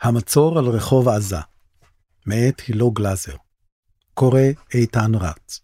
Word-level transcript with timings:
המצור 0.00 0.58
על 0.58 0.64
רחוב 0.64 1.08
עזה, 1.08 1.36
מאת 2.26 2.60
הילו 2.60 2.90
גלאזר, 2.90 3.36
קורא 4.14 4.40
איתן 4.74 5.14
רץ. 5.14 5.60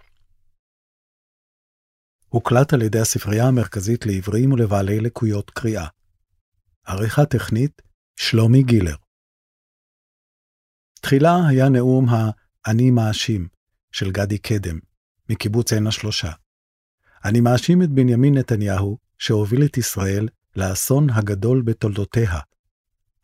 הוקלט 2.29 2.73
על 2.73 2.83
ידי 2.83 3.01
הספרייה 3.01 3.49
המרכזית 3.49 4.07
לעברים 4.07 4.53
ולבעלי 4.53 5.01
לקויות 5.01 5.51
קריאה. 5.51 5.87
עריכה 6.87 7.27
טכנית, 7.27 7.83
שלומי 8.17 8.63
גילר. 8.63 8.97
תחילה 11.01 11.37
היה 11.49 11.69
נאום 11.69 12.09
ה"אני 12.09 12.91
מאשים" 12.91 13.49
של 13.93 14.11
גדי 14.11 14.39
קדם, 14.39 14.79
מקיבוץ 15.29 15.73
עין 15.73 15.87
השלושה. 15.87 16.33
אני 17.25 17.41
מאשים 17.41 17.83
את 17.83 17.89
בנימין 17.89 18.39
נתניהו, 18.39 18.99
שהוביל 19.19 19.65
את 19.65 19.77
ישראל 19.77 20.29
לאסון 20.57 21.11
הגדול 21.11 21.63
בתולדותיה. 21.63 22.39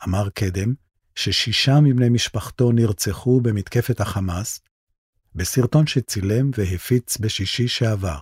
אמר 0.04 0.29
קדם, 0.30 0.75
ששישה 1.18 1.80
מבני 1.80 2.08
משפחתו 2.08 2.72
נרצחו 2.72 3.40
במתקפת 3.40 4.00
החמאס, 4.00 4.60
בסרטון 5.34 5.86
שצילם 5.86 6.50
והפיץ 6.59 7.18
בשישי 7.18 7.68
שעבר. 7.68 8.18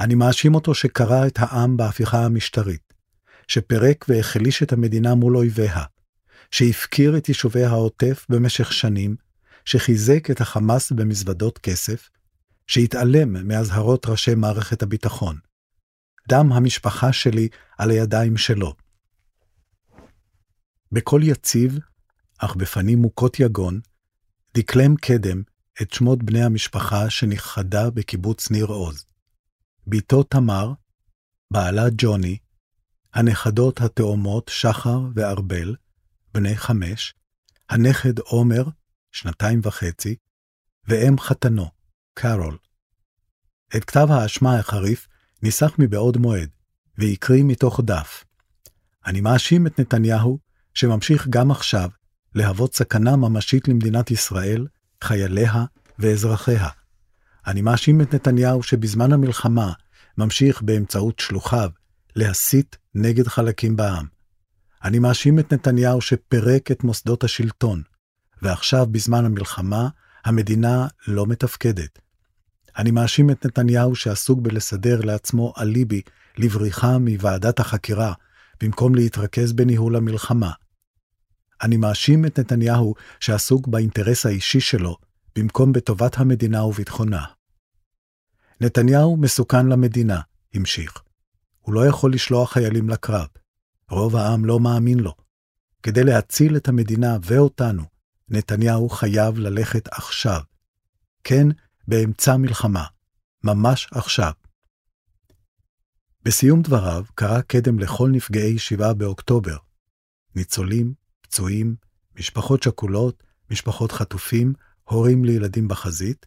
אני 0.00 0.14
מאשים 0.14 0.54
אותו 0.54 0.74
שקרע 0.74 1.26
את 1.26 1.38
העם 1.38 1.76
בהפיכה 1.76 2.24
המשטרית, 2.24 2.92
שפירק 3.48 4.04
והחליש 4.08 4.62
את 4.62 4.72
המדינה 4.72 5.14
מול 5.14 5.36
אויביה, 5.36 5.84
שהפקיר 6.50 7.16
את 7.16 7.28
יישובי 7.28 7.64
העוטף 7.64 8.26
במשך 8.28 8.72
שנים, 8.72 9.16
שחיזק 9.64 10.30
את 10.30 10.40
החמאס 10.40 10.92
במזוודות 10.92 11.58
כסף, 11.58 12.08
שהתעלם 12.66 13.48
מאזהרות 13.48 14.06
ראשי 14.06 14.34
מערכת 14.34 14.82
הביטחון. 14.82 15.38
דם 16.28 16.52
המשפחה 16.52 17.12
שלי 17.12 17.48
על 17.78 17.90
הידיים 17.90 18.36
שלו. 18.36 18.87
בקול 20.92 21.22
יציב, 21.22 21.78
אך 22.38 22.56
בפנים 22.56 22.98
מוכות 22.98 23.40
יגון, 23.40 23.80
דקלם 24.54 24.96
קדם 24.96 25.42
את 25.82 25.92
שמות 25.92 26.22
בני 26.22 26.42
המשפחה 26.42 27.10
שנכחדה 27.10 27.90
בקיבוץ 27.90 28.50
ניר 28.50 28.66
עוז. 28.66 29.04
בתו 29.86 30.22
תמר, 30.22 30.72
בעלה 31.50 31.84
ג'וני, 31.98 32.38
הנכדות 33.14 33.80
התאומות 33.80 34.50
שחר 34.54 35.00
וארבל, 35.14 35.76
בני 36.34 36.56
חמש, 36.56 37.14
הנכד 37.68 38.18
עומר, 38.18 38.64
שנתיים 39.12 39.60
וחצי, 39.62 40.16
ואם 40.84 41.18
חתנו, 41.18 41.70
קארול. 42.14 42.58
את 43.76 43.84
כתב 43.84 44.06
האשמה 44.10 44.58
החריף 44.58 45.08
ניסח 45.42 45.72
מבעוד 45.78 46.16
מועד, 46.16 46.48
והקריא 46.98 47.44
מתוך 47.44 47.80
דף. 47.84 48.24
אני 49.06 49.20
מאשים 49.20 49.66
את 49.66 49.80
נתניהו, 49.80 50.38
שממשיך 50.78 51.28
גם 51.28 51.50
עכשיו 51.50 51.88
להוות 52.34 52.74
סכנה 52.74 53.16
ממשית 53.16 53.68
למדינת 53.68 54.10
ישראל, 54.10 54.66
חייליה 55.04 55.64
ואזרחיה. 55.98 56.68
אני 57.46 57.62
מאשים 57.62 58.00
את 58.00 58.14
נתניהו 58.14 58.62
שבזמן 58.62 59.12
המלחמה 59.12 59.72
ממשיך 60.18 60.62
באמצעות 60.62 61.18
שלוחיו 61.18 61.70
להסית 62.16 62.76
נגד 62.94 63.28
חלקים 63.28 63.76
בעם. 63.76 64.06
אני 64.84 64.98
מאשים 64.98 65.38
את 65.38 65.52
נתניהו 65.52 66.00
שפירק 66.00 66.70
את 66.70 66.84
מוסדות 66.84 67.24
השלטון, 67.24 67.82
ועכשיו 68.42 68.86
בזמן 68.86 69.24
המלחמה 69.24 69.88
המדינה 70.24 70.86
לא 71.08 71.26
מתפקדת. 71.26 71.98
אני 72.76 72.90
מאשים 72.90 73.30
את 73.30 73.46
נתניהו 73.46 73.94
שעסוק 73.94 74.40
בלסדר 74.40 75.00
לעצמו 75.00 75.52
אליבי 75.58 76.02
לבריחה 76.36 76.98
מוועדת 76.98 77.60
החקירה, 77.60 78.12
במקום 78.62 78.94
להתרכז 78.94 79.52
בניהול 79.52 79.96
המלחמה. 79.96 80.50
אני 81.62 81.76
מאשים 81.76 82.26
את 82.26 82.38
נתניהו 82.38 82.94
שעסוק 83.20 83.68
באינטרס 83.68 84.26
האישי 84.26 84.60
שלו, 84.60 84.96
במקום 85.36 85.72
בטובת 85.72 86.18
המדינה 86.18 86.64
וביטחונה. 86.64 87.24
נתניהו 88.60 89.16
מסוכן 89.16 89.66
למדינה, 89.66 90.20
המשיך. 90.54 91.02
הוא 91.60 91.74
לא 91.74 91.86
יכול 91.86 92.12
לשלוח 92.12 92.52
חיילים 92.52 92.88
לקרב. 92.88 93.26
רוב 93.90 94.16
העם 94.16 94.44
לא 94.44 94.60
מאמין 94.60 94.98
לו. 94.98 95.14
כדי 95.82 96.04
להציל 96.04 96.56
את 96.56 96.68
המדינה 96.68 97.16
ואותנו, 97.22 97.82
נתניהו 98.28 98.88
חייב 98.88 99.38
ללכת 99.38 99.88
עכשיו. 99.88 100.40
כן, 101.24 101.46
באמצע 101.88 102.36
מלחמה, 102.36 102.84
ממש 103.44 103.88
עכשיו. 103.92 104.32
בסיום 106.22 106.62
דבריו 106.62 107.04
קרא 107.14 107.40
קדם 107.40 107.78
לכל 107.78 108.10
נפגעי 108.10 108.58
7 108.58 108.92
באוקטובר, 108.92 109.56
ניצולים, 110.34 110.94
פצועים, 111.28 111.74
משפחות 112.18 112.62
שכולות, 112.62 113.22
משפחות 113.50 113.92
חטופים, 113.92 114.52
הורים 114.84 115.24
לילדים 115.24 115.68
בחזית, 115.68 116.26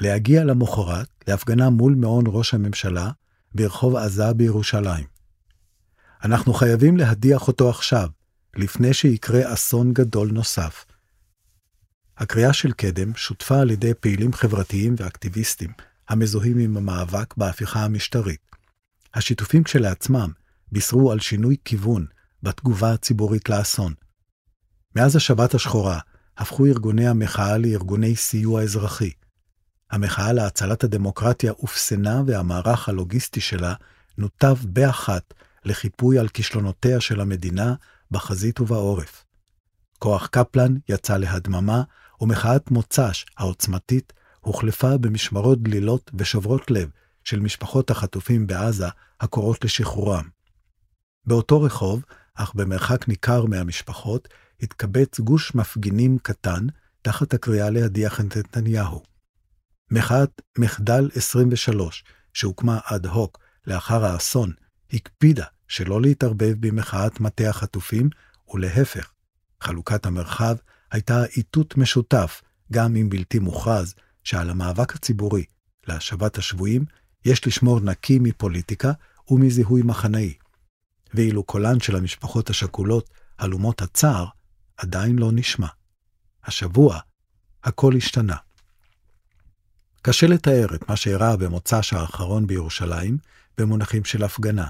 להגיע 0.00 0.44
למחרת 0.44 1.08
להפגנה 1.28 1.70
מול 1.70 1.94
מעון 1.94 2.24
ראש 2.26 2.54
הממשלה 2.54 3.10
ברחוב 3.54 3.96
עזה 3.96 4.32
בירושלים. 4.32 5.06
אנחנו 6.24 6.54
חייבים 6.54 6.96
להדיח 6.96 7.48
אותו 7.48 7.70
עכשיו, 7.70 8.08
לפני 8.56 8.94
שיקרה 8.94 9.54
אסון 9.54 9.92
גדול 9.92 10.30
נוסף. 10.32 10.84
הקריאה 12.18 12.52
של 12.52 12.72
קדם 12.72 13.14
שותפה 13.16 13.60
על 13.60 13.70
ידי 13.70 13.94
פעילים 13.94 14.32
חברתיים 14.32 14.94
ואקטיביסטים 14.98 15.72
המזוהים 16.08 16.58
עם 16.58 16.76
המאבק 16.76 17.34
בהפיכה 17.36 17.84
המשטרית. 17.84 18.40
השיתופים 19.14 19.64
כשלעצמם 19.64 20.30
בישרו 20.72 21.12
על 21.12 21.20
שינוי 21.20 21.56
כיוון 21.64 22.06
בתגובה 22.42 22.92
הציבורית 22.92 23.48
לאסון. 23.48 23.94
מאז 24.96 25.16
השבת 25.16 25.54
השחורה 25.54 25.98
הפכו 26.38 26.66
ארגוני 26.66 27.08
המחאה 27.08 27.58
לארגוני 27.58 28.16
סיוע 28.16 28.62
אזרחי. 28.62 29.10
המחאה 29.90 30.32
להצלת 30.32 30.84
הדמוקרטיה 30.84 31.52
אופסנה 31.52 32.22
והמערך 32.26 32.88
הלוגיסטי 32.88 33.40
שלה 33.40 33.74
נותב 34.18 34.56
באחת 34.62 35.34
לחיפוי 35.64 36.18
על 36.18 36.28
כישלונותיה 36.28 37.00
של 37.00 37.20
המדינה 37.20 37.74
בחזית 38.10 38.60
ובעורף. 38.60 39.24
כוח 39.98 40.26
קפלן 40.26 40.74
יצא 40.88 41.16
להדממה, 41.16 41.82
ומחאת 42.20 42.70
מוצ"ש 42.70 43.26
העוצמתית 43.38 44.12
הוחלפה 44.40 44.96
במשמרות 44.98 45.62
דלילות 45.62 46.10
ושוברות 46.14 46.70
לב 46.70 46.90
של 47.24 47.40
משפחות 47.40 47.90
החטופים 47.90 48.46
בעזה 48.46 48.86
הקוראות 49.20 49.64
לשחרורם. 49.64 50.24
באותו 51.26 51.62
רחוב, 51.62 52.04
אך 52.34 52.54
במרחק 52.54 53.08
ניכר 53.08 53.44
מהמשפחות, 53.44 54.28
התקבץ 54.62 55.20
גוש 55.20 55.54
מפגינים 55.54 56.18
קטן 56.18 56.66
תחת 57.02 57.34
הקריאה 57.34 57.70
להדיח 57.70 58.20
את 58.20 58.36
נתניהו. 58.36 59.02
מחאת 59.90 60.42
מחדל 60.58 61.10
23, 61.14 62.04
שהוקמה 62.32 62.78
אד 62.84 63.06
הוק 63.06 63.38
לאחר 63.66 64.04
האסון, 64.04 64.52
הקפידה 64.92 65.44
שלא 65.68 66.00
להתערבב 66.00 66.54
במחאת 66.60 67.20
מטה 67.20 67.48
החטופים, 67.48 68.08
ולהפך, 68.48 69.12
חלוקת 69.60 70.06
המרחב 70.06 70.56
הייתה 70.90 71.24
איתות 71.24 71.76
משותף, 71.76 72.42
גם 72.72 72.96
אם 72.96 73.08
בלתי 73.08 73.38
מוכרז, 73.38 73.94
שעל 74.24 74.50
המאבק 74.50 74.94
הציבורי 74.94 75.44
להשבת 75.86 76.38
השבויים 76.38 76.84
יש 77.24 77.46
לשמור 77.46 77.80
נקי 77.80 78.18
מפוליטיקה 78.18 78.92
ומזיהוי 79.28 79.82
מחנאי. 79.82 80.34
ואילו 81.14 81.42
קולן 81.42 81.80
של 81.80 81.96
המשפחות 81.96 82.50
השכולות, 82.50 83.10
הלומות 83.38 83.82
הצער, 83.82 84.26
עדיין 84.76 85.18
לא 85.18 85.30
נשמע. 85.32 85.66
השבוע 86.44 86.98
הכל 87.64 87.96
השתנה. 87.96 88.36
קשה 90.02 90.26
לתאר 90.26 90.66
את 90.74 90.88
מה 90.88 90.96
שאירע 90.96 91.36
במוצ"ש 91.36 91.92
האחרון 91.92 92.46
בירושלים 92.46 93.18
במונחים 93.58 94.04
של 94.04 94.24
הפגנה. 94.24 94.66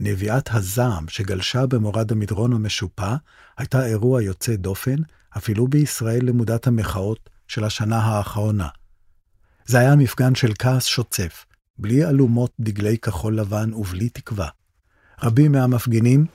נביאת 0.00 0.48
הזעם 0.54 1.08
שגלשה 1.08 1.66
במורד 1.66 2.12
המדרון 2.12 2.52
המשופע 2.52 3.14
הייתה 3.58 3.86
אירוע 3.86 4.22
יוצא 4.22 4.56
דופן, 4.56 4.96
אפילו 5.36 5.68
בישראל 5.68 6.24
למודת 6.24 6.66
המחאות 6.66 7.30
של 7.48 7.64
השנה 7.64 7.98
האחרונה. 7.98 8.68
זה 9.66 9.78
היה 9.78 9.96
מפגן 9.96 10.34
של 10.34 10.52
כעס 10.58 10.84
שוצף, 10.84 11.44
בלי 11.78 12.04
אלומות 12.04 12.52
דגלי 12.60 12.98
כחול 12.98 13.40
לבן 13.40 13.74
ובלי 13.74 14.08
תקווה. 14.08 14.48
רבים 15.22 15.52
מהמפגינים 15.52 16.26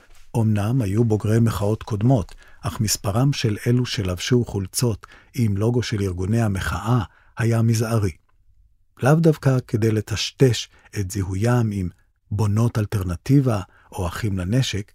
אמנם 0.42 0.82
היו 0.82 1.04
בוגרי 1.04 1.40
מחאות 1.40 1.82
קודמות, 1.82 2.34
אך 2.60 2.80
מספרם 2.80 3.32
של 3.32 3.56
אלו 3.66 3.86
שלבשו 3.86 4.44
חולצות 4.44 5.06
עם 5.34 5.56
לוגו 5.56 5.82
של 5.82 6.02
ארגוני 6.02 6.42
המחאה 6.42 7.02
היה 7.38 7.62
מזערי. 7.62 8.12
לאו 9.02 9.14
דווקא 9.14 9.58
כדי 9.68 9.90
לטשטש 9.90 10.68
את 11.00 11.10
זיהוים 11.10 11.70
עם 11.72 11.88
בונות 12.30 12.78
אלטרנטיבה 12.78 13.60
או 13.92 14.06
אחים 14.06 14.38
לנשק, 14.38 14.92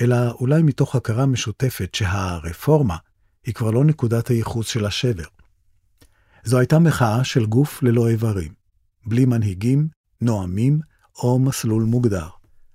אלא 0.00 0.16
אולי 0.30 0.62
מתוך 0.62 0.94
הכרה 0.94 1.26
משותפת 1.26 1.94
שהרפורמה 1.94 2.96
היא 3.46 3.54
כבר 3.54 3.70
לא 3.70 3.84
נקודת 3.84 4.28
הייחוס 4.28 4.68
של 4.68 4.86
השבר. 4.86 5.24
זו 6.44 6.58
הייתה 6.58 6.78
מחאה 6.78 7.24
של 7.24 7.46
גוף 7.46 7.82
ללא 7.82 8.08
איברים, 8.08 8.52
בלי 9.06 9.24
מנהיגים, 9.24 9.88
נואמים 10.20 10.80
או 11.18 11.38
מסלול 11.38 11.82
מוגדר, 11.82 12.28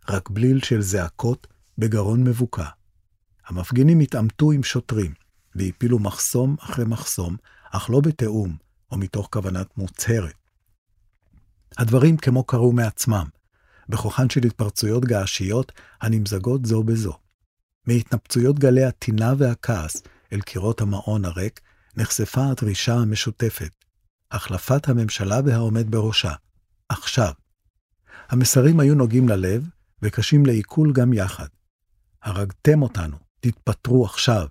רק 0.10 0.30
בליל 0.30 0.64
של 0.64 0.82
זעקות 0.82 1.48
בגרון 1.78 2.24
מבוקע. 2.24 2.66
המפגינים 3.48 4.00
התעמתו 4.00 4.52
עם 4.52 4.64
שוטרים, 4.64 5.14
והפילו 5.56 6.00
מחסום 6.00 6.56
אחרי 6.60 6.86
מחסום, 6.86 7.36
אך 7.72 7.90
לא 7.90 8.00
בתיאום, 8.00 8.58
או 8.92 8.98
מתוך 8.98 9.30
כוונת 9.32 9.78
מוצהרת. 9.78 10.36
הדברים 11.78 12.18
כמו 12.18 12.44
קרו 12.44 12.72
מעצמם, 12.72 13.28
בכוחן 13.90 14.30
של 14.30 14.42
התפרצויות 14.46 15.06
געשיות 15.06 15.72
הנמזגות 16.02 16.66
זו 16.66 16.84
בזו. 16.84 17.18
מהתנפצויות 17.88 18.60
גלי 18.60 18.84
הטינה 18.84 19.34
והכעס 19.38 20.04
אל 20.34 20.42
קירות 20.42 20.82
המעון 20.82 21.26
הריק, 21.26 21.60
נחשפה 21.98 22.46
הדרישה 22.46 22.94
המשותפת, 22.94 23.72
החלפת 24.32 24.90
הממשלה 24.90 25.40
והעומד 25.46 25.92
בראשה, 25.92 26.34
עכשיו. 26.90 27.32
המסרים 28.30 28.80
היו 28.80 28.96
נוגעים 28.96 29.30
ללב, 29.30 29.70
וקשים 30.02 30.46
לעיכול 30.46 30.94
גם 30.94 31.14
יחד. 31.14 31.48
הרגתם 32.26 32.82
אותנו, 32.82 33.18
תתפטרו 33.40 34.06
עכשיו. 34.06 34.48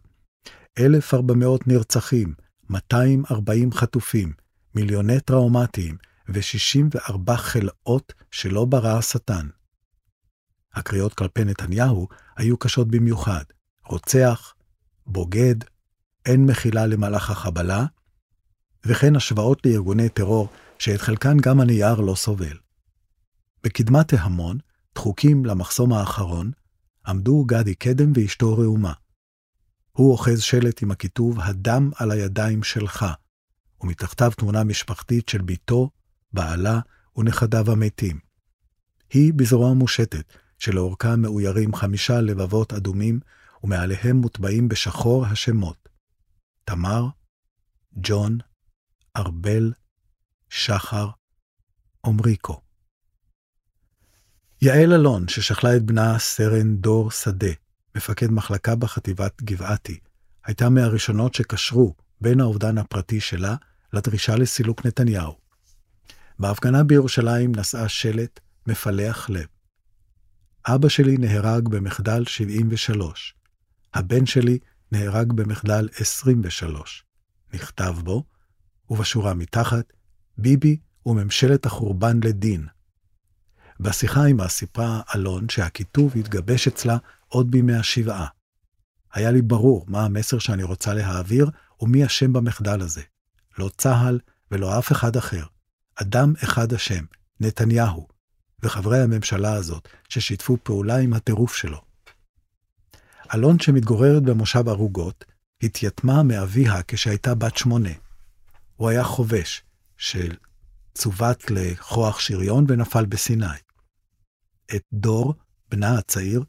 1,400 0.79 1.67
נרצחים, 1.67 2.35
240 2.71 3.73
חטופים, 3.73 4.33
מיליוני 4.75 5.21
טראומטיים 5.21 5.97
ו-64 6.29 7.37
חלאות 7.37 8.13
שלא 8.31 8.65
ברא 8.65 8.99
השטן. 8.99 9.49
הקריאות 10.75 11.15
כלפי 11.15 11.45
נתניהו 11.45 12.09
היו 12.37 12.57
קשות 12.57 12.89
במיוחד. 12.89 13.45
רוצח, 13.87 14.55
בוגד, 15.07 15.55
אין 16.27 16.47
מחילה 16.47 16.87
למלאך 16.87 17.31
החבלה, 17.31 17.85
וכן 18.87 19.17
השוואות 19.17 19.67
לארגוני 19.67 20.09
טרור 20.09 20.49
שאת 20.79 21.01
חלקן 21.01 21.37
גם 21.37 21.61
הנייר 21.61 21.95
לא 21.95 22.15
סובל. 22.15 22.59
בקדמת 23.63 24.13
ההמון, 24.13 24.59
דחוקים 24.95 25.45
למחסום 25.45 25.93
האחרון, 25.93 26.51
עמדו 27.07 27.45
גדי 27.45 27.75
קדם 27.75 28.13
ואשתו 28.15 28.57
ראומה. 28.59 28.93
הוא 29.93 30.13
אוחז 30.13 30.43
שלט 30.43 30.83
עם 30.83 30.91
הכיתוב 30.91 31.41
"הדם 31.41 31.91
על 31.97 32.11
הידיים 32.11 32.63
שלך", 32.63 33.07
ומתחתיו 33.81 34.33
תמונה 34.37 34.65
משפחתית 34.65 35.29
של 35.29 35.43
בתו, 35.43 35.91
בעלה 36.33 36.81
ונכדיו 37.17 37.71
המתים. 37.71 38.19
היא 39.11 39.35
בזרוע 39.35 39.75
מושטת, 39.75 40.33
שלאורכה 40.59 41.17
מאוירים 41.17 41.75
חמישה 41.75 42.21
לבבות 42.21 42.73
אדומים, 42.73 43.21
ומעליהם 43.65 44.17
מוטבעים 44.17 44.69
בשחור 44.69 45.27
השמות 45.27 45.89
תמר, 46.65 47.07
ג'ון, 47.97 48.39
ארבל, 49.17 49.73
שחר, 50.49 51.11
עומריקו. 52.01 52.64
יעל 54.65 54.93
אלון, 54.93 55.29
ששכלה 55.29 55.77
את 55.77 55.83
בנה 55.83 56.19
סרן 56.19 56.77
דור 56.77 57.11
שדה, 57.11 57.53
מפקד 57.95 58.31
מחלקה 58.31 58.75
בחטיבת 58.77 59.43
גבעתי, 59.43 59.99
הייתה 60.45 60.69
מהראשונות 60.69 61.35
שקשרו 61.35 61.95
בין 62.21 62.41
האובדן 62.41 62.79
הפרטי 62.79 63.21
שלה 63.21 63.57
לדרישה 63.93 64.37
לסילוק 64.37 64.87
נתניהו. 64.87 65.35
בהפגנה 66.39 66.85
בירושלים 66.85 67.53
נשאה 67.55 67.89
שלט 67.89 68.41
מפלח 68.67 69.31
לב. 69.31 69.47
אבא 70.67 70.89
שלי 70.89 71.17
נהרג 71.17 71.69
במחדל 71.69 72.25
73. 72.25 73.35
הבן 73.95 74.27
שלי 74.27 74.59
נהרג 74.93 75.33
במחדל 75.33 75.89
23. 75.97 77.05
נכתב 77.55 77.95
בו, 78.05 78.25
ובשורה 78.91 79.35
מתחת, 79.35 79.93
ביבי 80.39 80.77
וממשלת 81.07 81.67
החורבן 81.67 82.21
לדין. 82.25 82.67
בשיחה 83.85 84.25
עמה 84.25 84.49
סיפרה 84.49 85.01
אלון 85.15 85.49
שהכיתוב 85.49 86.17
התגבש 86.17 86.69
אצלה 86.69 86.97
עוד 87.29 87.51
בימי 87.51 87.77
השבעה. 87.77 88.27
היה 89.13 89.31
לי 89.31 89.43
ברור 89.43 89.85
מה 89.89 90.05
המסר 90.05 90.39
שאני 90.39 90.63
רוצה 90.63 90.95
להעביר 90.95 91.51
ומי 91.81 92.07
אשם 92.07 92.33
במחדל 92.33 92.81
הזה. 92.81 93.03
לא 93.59 93.71
צה"ל 93.77 94.21
ולא 94.51 94.79
אף 94.79 94.93
אחד 94.93 95.17
אחר. 95.17 95.45
אדם 95.95 96.33
אחד 96.45 96.73
אשם, 96.73 97.05
נתניהו, 97.41 98.09
וחברי 98.63 99.01
הממשלה 99.01 99.53
הזאת, 99.53 99.89
ששיתפו 100.09 100.57
פעולה 100.63 100.97
עם 100.97 101.13
הטירוף 101.13 101.57
שלו. 101.57 101.81
אלון, 103.35 103.59
שמתגוררת 103.59 104.23
במושב 104.23 104.69
ערוגות, 104.69 105.25
התייתמה 105.63 106.23
מאביה 106.23 106.83
כשהייתה 106.89 107.35
בת 107.35 107.57
שמונה. 107.57 107.93
הוא 108.77 108.89
היה 108.89 109.05
חובש, 109.05 109.63
שצוות 109.97 111.51
לכוח 111.51 112.21
שריון 112.21 112.65
ונפל 112.69 113.07
בסיני. 113.07 113.47
את 114.75 114.83
דור, 114.93 115.35
בנה 115.71 115.99
הצעיר, 115.99 116.45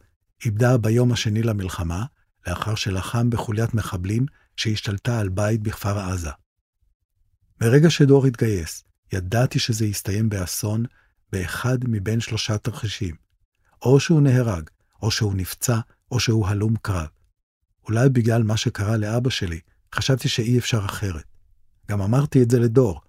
איבדה 0.46 0.78
ביום 0.78 1.12
השני 1.12 1.44
למלחמה, 1.44 2.06
לאחר 2.48 2.76
שלחם 2.76 3.30
בחוליית 3.30 3.74
מחבלים 3.74 4.26
שהשתלטה 4.56 5.20
על 5.20 5.30
בית 5.30 5.62
בכפר 5.62 6.00
עזה. 6.00 6.32
מרגע 7.62 7.90
שדור 7.90 8.26
התגייס, 8.26 8.84
ידעתי 9.14 9.60
שזה 9.60 9.86
יסתיים 9.86 10.30
באסון 10.30 10.86
באחד 11.32 11.78
מבין 11.84 12.20
שלושה 12.20 12.58
תרחישים. 12.58 13.16
או 13.82 14.00
שהוא 14.00 14.22
נהרג, 14.22 14.70
או 15.02 15.12
שהוא 15.12 15.36
נפצע, 15.36 15.80
או 16.12 16.20
שהוא 16.20 16.48
הלום 16.48 16.76
קרב. 16.82 17.08
אולי 17.88 18.10
בגלל 18.10 18.44
מה 18.44 18.58
שקרה 18.58 18.98
לאבא 18.98 19.30
שלי, 19.30 19.60
חשבתי 19.96 20.30
שאי 20.30 20.58
אפשר 20.58 20.86
אחרת. 20.86 21.24
גם 21.90 22.02
אמרתי 22.02 22.44
את 22.44 22.52
זה 22.52 22.60
לדור, 22.60 23.02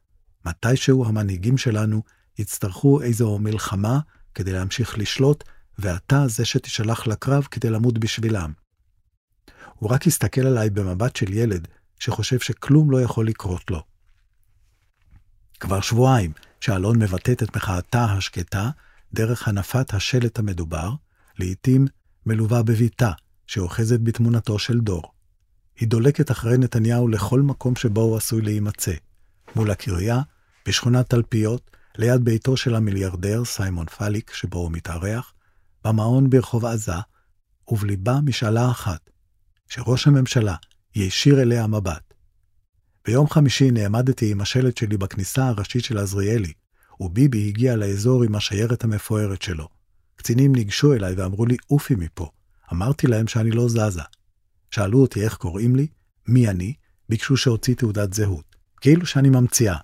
מתישהו 0.44 1.06
המנהיגים 1.06 1.58
שלנו 1.58 2.02
יצטרכו 2.38 3.02
איזו 3.02 3.38
מלחמה 3.38 4.00
כדי 4.36 4.52
להמשיך 4.52 4.98
לשלוט, 4.98 5.44
ואתה 5.78 6.28
זה 6.28 6.44
שתשלח 6.44 7.06
לקרב 7.06 7.48
כדי 7.50 7.70
למות 7.70 7.98
בשבילם. 7.98 8.52
הוא 9.74 9.90
רק 9.90 10.06
הסתכל 10.06 10.46
עליי 10.46 10.70
במבט 10.70 11.16
של 11.16 11.32
ילד 11.32 11.68
שחושב 11.98 12.40
שכלום 12.40 12.90
לא 12.90 13.02
יכול 13.02 13.28
לקרות 13.28 13.70
לו. 13.70 13.82
כבר 15.60 15.80
שבועיים 15.80 16.32
שאלון 16.60 17.02
מבטאת 17.02 17.42
את 17.42 17.56
מחאתה 17.56 18.04
השקטה 18.04 18.70
דרך 19.14 19.48
הנפת 19.48 19.94
השלט 19.94 20.38
המדובר, 20.38 20.90
לעתים 21.38 21.86
מלווה 22.26 22.62
בביתה 22.62 23.10
שאוחזת 23.46 24.00
בתמונתו 24.00 24.58
של 24.58 24.80
דור. 24.80 25.12
היא 25.76 25.88
דולקת 25.88 26.30
אחרי 26.30 26.58
נתניהו 26.58 27.08
לכל 27.08 27.40
מקום 27.40 27.76
שבו 27.76 28.00
הוא 28.00 28.16
עשוי 28.16 28.42
להימצא, 28.42 28.92
מול 29.56 29.70
הקריה, 29.70 30.20
בשכונת 30.68 31.10
תלפיות, 31.10 31.70
ליד 31.98 32.24
ביתו 32.24 32.56
של 32.56 32.74
המיליארדר 32.74 33.44
סיימון 33.44 33.86
פליק, 33.86 34.32
שבו 34.34 34.58
הוא 34.58 34.72
מתארח, 34.72 35.32
במעון 35.84 36.30
ברחוב 36.30 36.64
עזה, 36.64 36.92
ובליבה 37.68 38.20
משאלה 38.24 38.70
אחת, 38.70 39.10
שראש 39.68 40.06
הממשלה 40.06 40.54
יישיר 40.94 41.42
אליה 41.42 41.66
מבט. 41.66 42.14
ביום 43.04 43.28
חמישי 43.28 43.70
נעמדתי 43.70 44.30
עם 44.30 44.40
השלט 44.40 44.76
שלי 44.76 44.96
בכניסה 44.96 45.48
הראשית 45.48 45.84
של 45.84 45.98
עזריאלי, 45.98 46.52
וביבי 47.00 47.48
הגיע 47.48 47.76
לאזור 47.76 48.22
עם 48.22 48.34
השיירת 48.34 48.84
המפוארת 48.84 49.42
שלו. 49.42 49.68
קצינים 50.16 50.54
ניגשו 50.54 50.94
אליי 50.94 51.14
ואמרו 51.14 51.46
לי, 51.46 51.56
עופי 51.66 51.94
מפה. 51.94 52.30
אמרתי 52.72 53.06
להם 53.06 53.26
שאני 53.26 53.50
לא 53.50 53.68
זזה. 53.68 54.02
שאלו 54.70 55.00
אותי 55.00 55.24
איך 55.24 55.36
קוראים 55.36 55.76
לי, 55.76 55.86
מי 56.28 56.48
אני, 56.48 56.74
ביקשו 57.08 57.36
שאוציא 57.36 57.74
תעודת 57.74 58.12
זהות. 58.12 58.56
כאילו 58.80 59.06
שאני 59.06 59.28
ממציאה. 59.28 59.76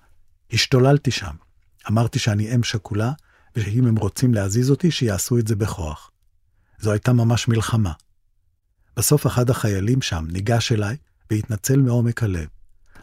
השתוללתי 0.51 1.11
שם. 1.11 1.35
אמרתי 1.87 2.19
שאני 2.19 2.55
אם 2.55 2.63
שכולה, 2.63 3.11
ושאם 3.55 3.87
הם 3.87 3.95
רוצים 3.95 4.33
להזיז 4.33 4.69
אותי, 4.69 4.91
שיעשו 4.91 5.37
את 5.37 5.47
זה 5.47 5.55
בכוח. 5.55 6.11
זו 6.79 6.91
הייתה 6.91 7.13
ממש 7.13 7.47
מלחמה. 7.47 7.93
בסוף 8.97 9.27
אחד 9.27 9.49
החיילים 9.49 10.01
שם 10.01 10.25
ניגש 10.29 10.71
אליי 10.71 10.97
והתנצל 11.31 11.77
מעומק 11.77 12.23
הלב. 12.23 12.47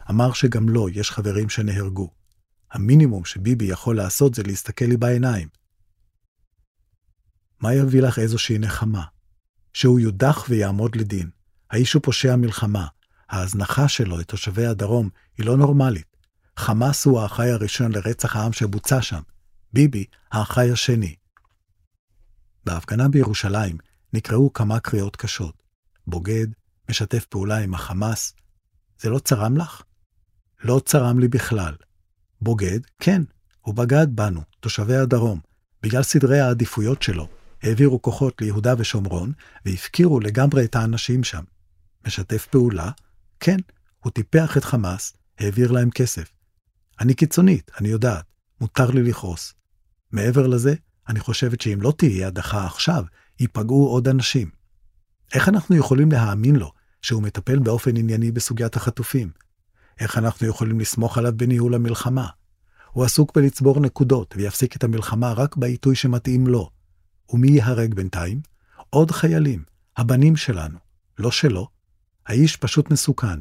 אמר 0.09 0.33
שגם 0.33 0.69
לו 0.69 0.89
יש 0.89 1.11
חברים 1.11 1.49
שנהרגו. 1.49 2.09
המינימום 2.71 3.25
שביבי 3.25 3.65
יכול 3.65 3.97
לעשות 3.97 4.33
זה 4.33 4.43
להסתכל 4.43 4.85
לי 4.85 4.97
בעיניים. 4.97 5.47
מה 7.59 7.73
יביא 7.73 8.01
לך 8.01 8.19
איזושהי 8.19 8.57
נחמה? 8.57 9.03
שהוא 9.73 9.99
יודח 9.99 10.45
ויעמוד 10.49 10.95
לדין. 10.95 11.29
האיש 11.71 11.93
הוא 11.93 12.03
פושע 12.03 12.35
מלחמה. 12.35 12.87
ההזנחה 13.29 13.87
שלו 13.87 14.19
את 14.19 14.27
תושבי 14.27 14.65
הדרום 14.65 15.09
היא 15.37 15.45
לא 15.45 15.57
נורמלית. 15.57 16.10
חמאס 16.61 17.05
הוא 17.05 17.21
האחראי 17.21 17.51
הראשון 17.51 17.91
לרצח 17.91 18.35
העם 18.35 18.53
שבוצע 18.53 19.01
שם. 19.01 19.21
ביבי, 19.73 20.05
האחראי 20.31 20.71
השני. 20.71 21.15
בהפגנה 22.65 23.07
בירושלים 23.07 23.77
נקראו 24.13 24.53
כמה 24.53 24.79
קריאות 24.79 25.15
קשות. 25.15 25.63
בוגד, 26.07 26.47
משתף 26.89 27.25
פעולה 27.25 27.57
עם 27.57 27.73
החמאס. 27.73 28.33
זה 28.99 29.09
לא 29.09 29.19
צרם 29.19 29.57
לך? 29.57 29.81
לא 30.63 30.81
צרם 30.85 31.19
לי 31.19 31.27
בכלל. 31.27 31.75
בוגד? 32.41 32.79
כן, 32.99 33.21
הוא 33.61 33.75
בגד 33.75 34.07
בנו, 34.09 34.41
תושבי 34.59 34.95
הדרום, 34.95 35.39
בגלל 35.83 36.03
סדרי 36.03 36.39
העדיפויות 36.39 37.01
שלו. 37.01 37.27
העבירו 37.63 38.01
כוחות 38.01 38.41
ליהודה 38.41 38.73
ושומרון, 38.77 39.31
והפקירו 39.65 40.19
לגמרי 40.19 40.65
את 40.65 40.75
האנשים 40.75 41.23
שם. 41.23 41.43
משתף 42.07 42.45
פעולה? 42.45 42.91
כן, 43.39 43.57
הוא 43.99 44.11
טיפח 44.11 44.57
את 44.57 44.63
חמאס, 44.63 45.13
העביר 45.39 45.71
להם 45.71 45.89
כסף. 45.89 46.40
אני 47.01 47.13
קיצונית, 47.13 47.71
אני 47.79 47.89
יודעת, 47.89 48.25
מותר 48.61 48.91
לי 48.91 49.03
לכעוס. 49.03 49.53
מעבר 50.11 50.47
לזה, 50.47 50.75
אני 51.09 51.19
חושבת 51.19 51.61
שאם 51.61 51.81
לא 51.81 51.93
תהיה 51.97 52.27
הדחה 52.27 52.65
עכשיו, 52.65 53.03
ייפגעו 53.39 53.87
עוד 53.87 54.07
אנשים. 54.07 54.49
איך 55.33 55.49
אנחנו 55.49 55.75
יכולים 55.75 56.11
להאמין 56.11 56.55
לו 56.55 56.71
שהוא 57.01 57.23
מטפל 57.23 57.59
באופן 57.59 57.97
ענייני 57.97 58.31
בסוגיית 58.31 58.75
החטופים? 58.75 59.31
איך 59.99 60.17
אנחנו 60.17 60.47
יכולים 60.47 60.79
לסמוך 60.79 61.17
עליו 61.17 61.33
בניהול 61.35 61.75
המלחמה? 61.75 62.27
הוא 62.91 63.05
עסוק 63.05 63.35
בלצבור 63.35 63.79
נקודות 63.79 64.33
ויפסיק 64.37 64.75
את 64.75 64.83
המלחמה 64.83 65.33
רק 65.33 65.55
בעיתוי 65.55 65.95
שמתאים 65.95 66.47
לו. 66.47 66.69
ומי 67.29 67.51
ייהרג 67.51 67.93
בינתיים? 67.93 68.41
עוד 68.89 69.11
חיילים, 69.11 69.63
הבנים 69.97 70.35
שלנו, 70.35 70.77
לא 71.17 71.31
שלו. 71.31 71.67
האיש 72.25 72.57
פשוט 72.57 72.91
מסוכן. 72.91 73.39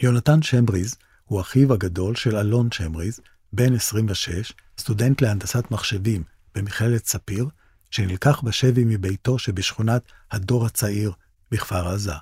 יונתן 0.00 0.42
שמבריז 0.42 0.96
הוא 1.28 1.40
אחיו 1.40 1.72
הגדול 1.72 2.14
של 2.14 2.36
אלון 2.36 2.72
שמבריז, 2.72 3.20
בן 3.52 3.74
26, 3.74 4.52
סטודנט 4.78 5.22
להנדסת 5.22 5.70
מחשבים 5.70 6.22
במכללת 6.54 7.06
ספיר, 7.06 7.48
שנלקח 7.90 8.40
בשבי 8.40 8.84
מביתו 8.84 9.38
שבשכונת 9.38 10.02
הדור 10.30 10.66
הצעיר 10.66 11.12
בכפר 11.50 11.88
עזה. 11.88 12.12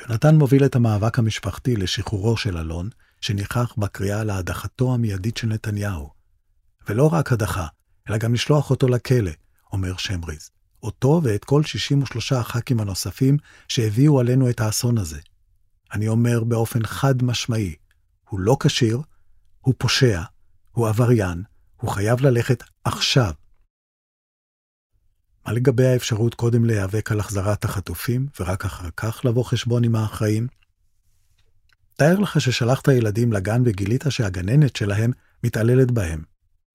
יונתן 0.00 0.34
מוביל 0.34 0.64
את 0.64 0.76
המאבק 0.76 1.18
המשפחתי 1.18 1.76
לשחרורו 1.76 2.36
של 2.36 2.58
אלון, 2.58 2.88
שניחח 3.20 3.74
בקריאה 3.78 4.24
להדחתו 4.24 4.94
המיידית 4.94 5.36
של 5.36 5.46
נתניהו. 5.46 6.10
ולא 6.88 7.08
רק 7.12 7.32
הדחה, 7.32 7.66
אלא 8.08 8.18
גם 8.18 8.34
לשלוח 8.34 8.70
אותו 8.70 8.88
לכלא, 8.88 9.30
אומר 9.72 9.96
שמריז. 9.96 10.50
אותו 10.82 11.20
ואת 11.24 11.44
כל 11.44 11.62
63 11.64 12.32
הח"כים 12.32 12.80
הנוספים 12.80 13.36
שהביאו 13.68 14.20
עלינו 14.20 14.50
את 14.50 14.60
האסון 14.60 14.98
הזה. 14.98 15.20
אני 15.92 16.08
אומר 16.08 16.44
באופן 16.44 16.86
חד 16.86 17.22
משמעי, 17.22 17.74
הוא 18.32 18.40
לא 18.40 18.56
כשיר, 18.60 19.00
הוא 19.60 19.74
פושע, 19.78 20.22
הוא 20.70 20.88
עבריין, 20.88 21.42
הוא 21.76 21.90
חייב 21.90 22.20
ללכת 22.20 22.62
עכשיו. 22.84 23.32
מה 25.46 25.52
לגבי 25.52 25.86
האפשרות 25.86 26.34
קודם 26.34 26.64
להיאבק 26.64 27.12
על 27.12 27.20
החזרת 27.20 27.64
החטופים, 27.64 28.26
ורק 28.40 28.64
אחר 28.64 28.88
כך 28.96 29.24
לבוא 29.24 29.44
חשבון 29.44 29.84
עם 29.84 29.96
האחראים? 29.96 30.46
תאר 31.96 32.18
לך 32.18 32.40
ששלחת 32.40 32.88
ילדים 32.88 33.32
לגן 33.32 33.62
וגילית 33.64 34.04
שהגננת 34.08 34.76
שלהם 34.76 35.10
מתעללת 35.44 35.90
בהם, 35.90 36.22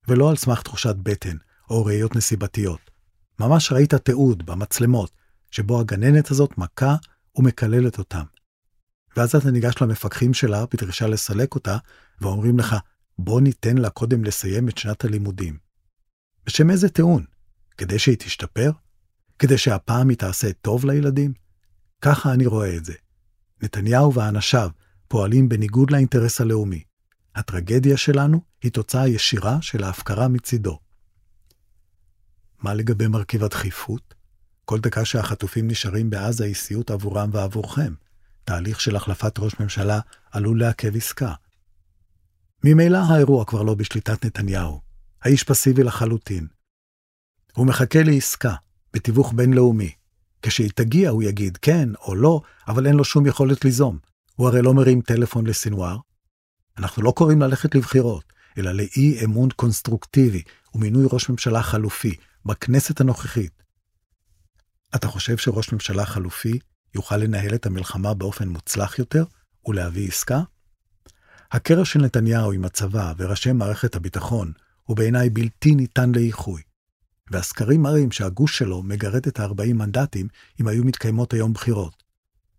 ולא 0.08 0.30
על 0.30 0.36
סמך 0.36 0.62
תחושת 0.62 0.96
בטן 0.96 1.36
או 1.70 1.84
ראיות 1.84 2.16
נסיבתיות. 2.16 2.90
ממש 3.40 3.72
ראית 3.72 3.94
תיעוד 3.94 4.46
במצלמות, 4.46 5.10
שבו 5.50 5.80
הגננת 5.80 6.30
הזאת 6.30 6.58
מכה 6.58 6.96
ומקללת 7.36 7.98
אותם. 7.98 8.24
ואז 9.18 9.34
אתה 9.34 9.50
ניגש 9.50 9.74
למפקחים 9.80 10.34
שלה 10.34 10.64
בדרישה 10.66 11.06
לסלק 11.06 11.54
אותה, 11.54 11.76
ואומרים 12.20 12.58
לך, 12.58 12.76
בוא 13.18 13.40
ניתן 13.40 13.78
לה 13.78 13.90
קודם 13.90 14.24
לסיים 14.24 14.68
את 14.68 14.78
שנת 14.78 15.04
הלימודים. 15.04 15.58
בשם 16.46 16.70
איזה 16.70 16.88
טיעון? 16.88 17.24
כדי 17.76 17.98
שהיא 17.98 18.16
תשתפר? 18.16 18.70
כדי 19.38 19.58
שהפעם 19.58 20.08
היא 20.08 20.18
תעשה 20.18 20.52
טוב 20.52 20.84
לילדים? 20.84 21.32
ככה 22.00 22.32
אני 22.32 22.46
רואה 22.46 22.76
את 22.76 22.84
זה. 22.84 22.92
נתניהו 23.62 24.14
ואנשיו 24.14 24.70
פועלים 25.08 25.48
בניגוד 25.48 25.90
לאינטרס 25.90 26.40
הלאומי. 26.40 26.82
הטרגדיה 27.34 27.96
שלנו 27.96 28.40
היא 28.62 28.72
תוצאה 28.72 29.08
ישירה 29.08 29.58
של 29.62 29.84
ההפקרה 29.84 30.28
מצידו. 30.28 30.78
מה 32.58 32.74
לגבי 32.74 33.06
מרכיב 33.06 33.44
הדחיפות? 33.44 34.14
כל 34.64 34.80
דקה 34.80 35.04
שהחטופים 35.04 35.68
נשארים 35.68 36.10
בעזה 36.10 36.44
היא 36.44 36.54
סיוט 36.54 36.90
עבורם 36.90 37.30
ועבורכם. 37.32 37.92
תהליך 38.48 38.80
של 38.80 38.96
החלפת 38.96 39.38
ראש 39.38 39.60
ממשלה 39.60 40.00
עלול 40.30 40.60
לעכב 40.60 40.96
עסקה. 40.96 41.32
ממילא 42.64 42.98
האירוע 42.98 43.44
כבר 43.44 43.62
לא 43.62 43.74
בשליטת 43.74 44.24
נתניהו. 44.24 44.80
האיש 45.22 45.44
פסיבי 45.44 45.82
לחלוטין. 45.82 46.46
הוא 47.52 47.66
מחכה 47.66 48.02
לעסקה, 48.02 48.54
בתיווך 48.92 49.32
בינלאומי. 49.32 49.92
כשהיא 50.42 50.70
תגיע 50.74 51.10
הוא 51.10 51.22
יגיד 51.22 51.56
כן 51.56 51.88
או 51.94 52.14
לא, 52.14 52.40
אבל 52.68 52.86
אין 52.86 52.94
לו 52.94 53.04
שום 53.04 53.26
יכולת 53.26 53.64
ליזום. 53.64 53.98
הוא 54.36 54.48
הרי 54.48 54.62
לא 54.62 54.74
מרים 54.74 55.00
טלפון 55.00 55.46
לסינואר. 55.46 55.96
אנחנו 56.78 57.02
לא 57.02 57.10
קוראים 57.16 57.40
ללכת 57.40 57.74
לבחירות, 57.74 58.32
אלא 58.58 58.72
לאי 58.72 59.24
אמון 59.24 59.48
קונסטרוקטיבי 59.50 60.42
ומינוי 60.74 61.06
ראש 61.12 61.28
ממשלה 61.28 61.62
חלופי 61.62 62.14
בכנסת 62.44 63.00
הנוכחית. 63.00 63.62
אתה 64.94 65.08
חושב 65.08 65.36
שראש 65.36 65.72
ממשלה 65.72 66.06
חלופי 66.06 66.58
יוכל 66.94 67.16
לנהל 67.16 67.54
את 67.54 67.66
המלחמה 67.66 68.14
באופן 68.14 68.48
מוצלח 68.48 68.98
יותר 68.98 69.24
ולהביא 69.66 70.08
עסקה? 70.08 70.40
הקרע 71.52 71.84
של 71.84 72.00
נתניהו 72.00 72.52
עם 72.52 72.64
הצבא 72.64 73.12
וראשי 73.16 73.52
מערכת 73.52 73.96
הביטחון 73.96 74.52
הוא 74.84 74.96
בעיניי 74.96 75.30
בלתי 75.30 75.74
ניתן 75.74 76.12
לאיחוי. 76.12 76.62
והסקרים 77.30 77.82
מראים 77.82 78.10
שהגוש 78.10 78.58
שלו 78.58 78.82
מגרד 78.82 79.26
את 79.26 79.40
ה-40 79.40 79.72
מנדטים 79.74 80.28
אם 80.60 80.68
היו 80.68 80.84
מתקיימות 80.84 81.32
היום 81.32 81.52
בחירות. 81.52 82.02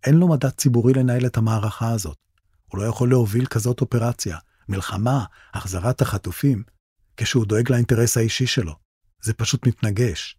אין 0.06 0.14
לו 0.14 0.28
מדע 0.28 0.50
ציבורי 0.50 0.92
לנהל 0.92 1.26
את 1.26 1.36
המערכה 1.36 1.90
הזאת. 1.90 2.18
הוא 2.68 2.78
לא 2.80 2.86
יכול 2.86 3.08
להוביל 3.08 3.46
כזאת 3.46 3.80
אופרציה, 3.80 4.38
מלחמה, 4.68 5.24
החזרת 5.54 6.00
החטופים, 6.00 6.62
כשהוא 7.16 7.46
דואג 7.46 7.72
לאינטרס 7.72 8.16
האישי 8.16 8.46
שלו. 8.46 8.74
זה 9.22 9.34
פשוט 9.34 9.66
מתנגש. 9.66 10.36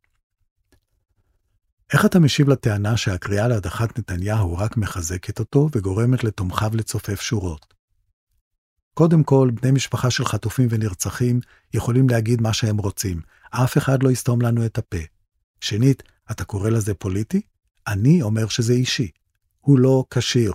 איך 1.94 2.06
אתה 2.06 2.20
משיב 2.20 2.50
לטענה 2.50 2.98
שהקריאה 2.98 3.48
להדחת 3.48 4.00
נתניהו 4.00 4.58
רק 4.58 4.78
מחזקת 4.78 5.40
אותו 5.40 5.70
וגורמת 5.76 6.24
לתומכיו 6.24 6.72
לצופף 6.74 7.22
שורות? 7.22 7.74
קודם 8.94 9.24
כל, 9.24 9.52
בני 9.62 9.72
משפחה 9.72 10.12
של 10.12 10.26
חטופים 10.26 10.68
ונרצחים 10.72 11.40
יכולים 11.74 12.10
להגיד 12.10 12.42
מה 12.42 12.54
שהם 12.54 12.78
רוצים, 12.78 13.22
אף 13.50 13.78
אחד 13.78 14.04
לא 14.04 14.12
יסתום 14.12 14.42
לנו 14.42 14.66
את 14.66 14.78
הפה. 14.78 14.98
שנית, 15.62 16.04
אתה 16.32 16.44
קורא 16.44 16.70
לזה 16.70 16.94
פוליטי? 16.94 17.42
אני 17.88 18.22
אומר 18.22 18.48
שזה 18.48 18.74
אישי. 18.74 19.12
הוא 19.60 19.80
לא 19.80 20.06
כשיר. 20.10 20.54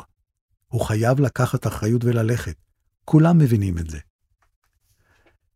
הוא 0.69 0.81
חייב 0.81 1.21
לקחת 1.21 1.66
אחריות 1.66 2.05
וללכת. 2.05 2.57
כולם 3.05 3.38
מבינים 3.38 3.78
את 3.78 3.90
זה. 3.90 3.99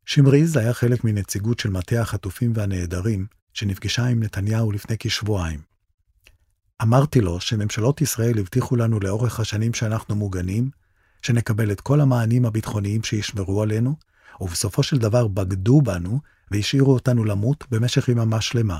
שמריז 0.06 0.56
היה 0.56 0.74
חלק 0.74 1.04
מנציגות 1.04 1.58
של 1.58 1.70
מטה 1.70 2.00
החטופים 2.00 2.52
והנעדרים, 2.54 3.26
שנפגשה 3.54 4.04
עם 4.06 4.22
נתניהו 4.22 4.72
לפני 4.72 4.96
כשבועיים. 4.98 5.69
אמרתי 6.82 7.20
לו 7.20 7.40
שממשלות 7.40 8.00
ישראל 8.00 8.38
הבטיחו 8.38 8.76
לנו 8.76 9.00
לאורך 9.00 9.40
השנים 9.40 9.74
שאנחנו 9.74 10.14
מוגנים, 10.14 10.70
שנקבל 11.22 11.72
את 11.72 11.80
כל 11.80 12.00
המענים 12.00 12.44
הביטחוניים 12.44 13.02
שישמרו 13.02 13.62
עלינו, 13.62 13.96
ובסופו 14.40 14.82
של 14.82 14.98
דבר 14.98 15.28
בגדו 15.28 15.82
בנו 15.82 16.20
והשאירו 16.50 16.94
אותנו 16.94 17.24
למות 17.24 17.64
במשך 17.70 18.08
יממה 18.08 18.40
שלמה. 18.40 18.78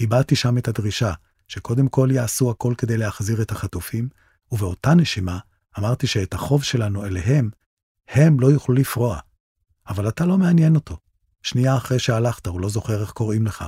הבעתי 0.00 0.36
שם 0.36 0.58
את 0.58 0.68
הדרישה 0.68 1.12
שקודם 1.48 1.88
כל 1.88 2.08
יעשו 2.12 2.50
הכל 2.50 2.74
כדי 2.78 2.96
להחזיר 2.96 3.42
את 3.42 3.50
החטופים, 3.50 4.08
ובאותה 4.52 4.94
נשימה 4.94 5.38
אמרתי 5.78 6.06
שאת 6.06 6.34
החוב 6.34 6.64
שלנו 6.64 7.04
אליהם, 7.04 7.50
הם 8.08 8.40
לא 8.40 8.46
יוכלו 8.46 8.74
לפרוע. 8.74 9.18
אבל 9.88 10.08
אתה 10.08 10.26
לא 10.26 10.38
מעניין 10.38 10.74
אותו. 10.74 10.96
שנייה 11.42 11.76
אחרי 11.76 11.98
שהלכת, 11.98 12.46
הוא 12.46 12.60
לא 12.60 12.68
זוכר 12.68 13.00
איך 13.00 13.10
קוראים 13.10 13.46
לך. 13.46 13.64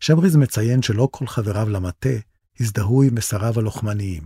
שבריז 0.00 0.36
מציין 0.36 0.82
שלא 0.82 1.08
כל 1.10 1.26
חבריו 1.26 1.68
למטה 1.68 2.08
הזדהו 2.60 3.02
עם 3.02 3.14
מסריו 3.14 3.58
הלוחמניים. 3.58 4.22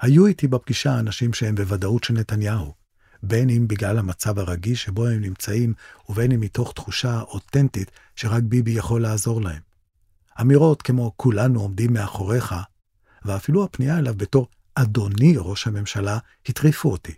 היו 0.00 0.26
איתי 0.26 0.48
בפגישה 0.48 0.98
אנשים 0.98 1.32
שהם 1.32 1.54
בוודאות 1.54 2.04
של 2.04 2.14
נתניהו, 2.14 2.74
בין 3.22 3.50
אם 3.50 3.68
בגלל 3.68 3.98
המצב 3.98 4.38
הרגיש 4.38 4.82
שבו 4.82 5.06
הם 5.06 5.20
נמצאים, 5.20 5.74
ובין 6.08 6.32
אם 6.32 6.40
מתוך 6.40 6.72
תחושה 6.72 7.20
אותנטית 7.20 7.90
שרק 8.16 8.42
ביבי 8.42 8.70
יכול 8.70 9.02
לעזור 9.02 9.42
להם. 9.42 9.60
אמירות 10.40 10.82
כמו 10.82 11.12
כולנו 11.16 11.60
עומדים 11.60 11.92
מאחוריך, 11.92 12.54
ואפילו 13.24 13.64
הפנייה 13.64 13.98
אליו 13.98 14.14
בתור 14.14 14.48
אדוני 14.74 15.34
ראש 15.38 15.66
הממשלה, 15.66 16.18
הטריפו 16.48 16.92
אותי. 16.92 17.14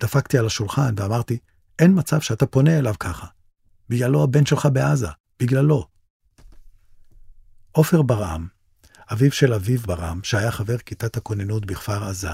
דפקתי 0.00 0.38
על 0.38 0.46
השולחן 0.46 0.94
ואמרתי, 0.96 1.38
אין 1.78 1.98
מצב 1.98 2.20
שאתה 2.20 2.46
פונה 2.46 2.78
אליו 2.78 2.94
ככה. 3.00 3.26
בגללו 3.88 4.22
הבן 4.22 4.46
שלך 4.46 4.68
בעזה, 4.72 5.08
בגללו. 5.40 5.91
עופר 7.72 8.02
ברעם, 8.02 8.46
אביו 9.12 9.32
של 9.32 9.54
אביב 9.54 9.84
ברעם, 9.86 10.20
שהיה 10.22 10.50
חבר 10.50 10.78
כיתת 10.78 11.16
הכוננות 11.16 11.66
בכפר 11.66 12.04
עזה, 12.04 12.30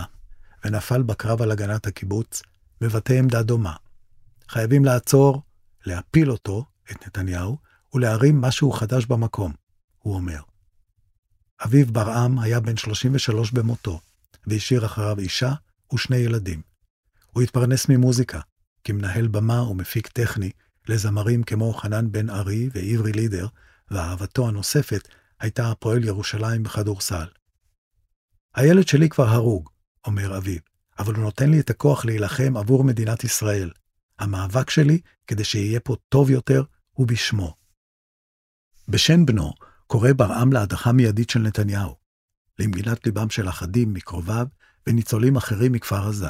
ונפל 0.64 1.02
בקרב 1.02 1.42
על 1.42 1.50
הגנת 1.50 1.86
הקיבוץ, 1.86 2.42
מבטא 2.80 3.12
עמדה 3.12 3.42
דומה. 3.42 3.74
חייבים 4.48 4.84
לעצור, 4.84 5.42
להפיל 5.86 6.30
אותו, 6.30 6.64
את 6.90 7.06
נתניהו, 7.06 7.58
ולהרים 7.94 8.40
משהו 8.40 8.72
חדש 8.72 9.06
במקום, 9.06 9.52
הוא 9.98 10.14
אומר. 10.14 10.40
אביב 11.64 11.90
ברעם 11.90 12.38
היה 12.38 12.60
בן 12.60 12.76
33 12.76 13.52
במותו, 13.52 14.00
והשאיר 14.46 14.86
אחריו 14.86 15.18
אישה 15.18 15.52
ושני 15.94 16.16
ילדים. 16.16 16.62
הוא 17.32 17.42
התפרנס 17.42 17.88
ממוזיקה, 17.88 18.40
כמנהל 18.84 19.28
במה 19.28 19.62
ומפיק 19.62 20.06
טכני 20.06 20.50
לזמרים 20.88 21.42
כמו 21.42 21.72
חנן 21.72 22.12
בן 22.12 22.30
ארי 22.30 22.68
ועברי 22.74 23.12
לידר, 23.12 23.46
ואהבתו 23.90 24.48
הנוספת 24.48 25.08
הייתה 25.40 25.70
הפועל 25.70 26.04
ירושלים 26.04 26.62
בכדורסל. 26.62 27.26
הילד 28.54 28.88
שלי 28.88 29.08
כבר 29.08 29.28
הרוג, 29.28 29.70
אומר 30.06 30.38
אביו, 30.38 30.58
אבל 30.98 31.14
הוא 31.14 31.24
נותן 31.24 31.50
לי 31.50 31.60
את 31.60 31.70
הכוח 31.70 32.04
להילחם 32.04 32.56
עבור 32.56 32.84
מדינת 32.84 33.24
ישראל. 33.24 33.70
המאבק 34.18 34.70
שלי, 34.70 35.00
כדי 35.26 35.44
שיהיה 35.44 35.80
פה 35.80 35.96
טוב 36.08 36.30
יותר, 36.30 36.62
הוא 36.92 37.06
בשמו. 37.06 37.54
בשן 38.88 39.26
בנו 39.26 39.52
קורא 39.86 40.12
ברעם 40.16 40.52
להדחה 40.52 40.92
מיידית 40.92 41.30
של 41.30 41.40
נתניהו, 41.40 41.96
למגילת 42.58 43.06
ליבם 43.06 43.30
של 43.30 43.48
אחדים 43.48 43.94
מקרוביו 43.94 44.46
וניצולים 44.86 45.36
אחרים 45.36 45.72
מכפר 45.72 46.08
עזה. 46.08 46.28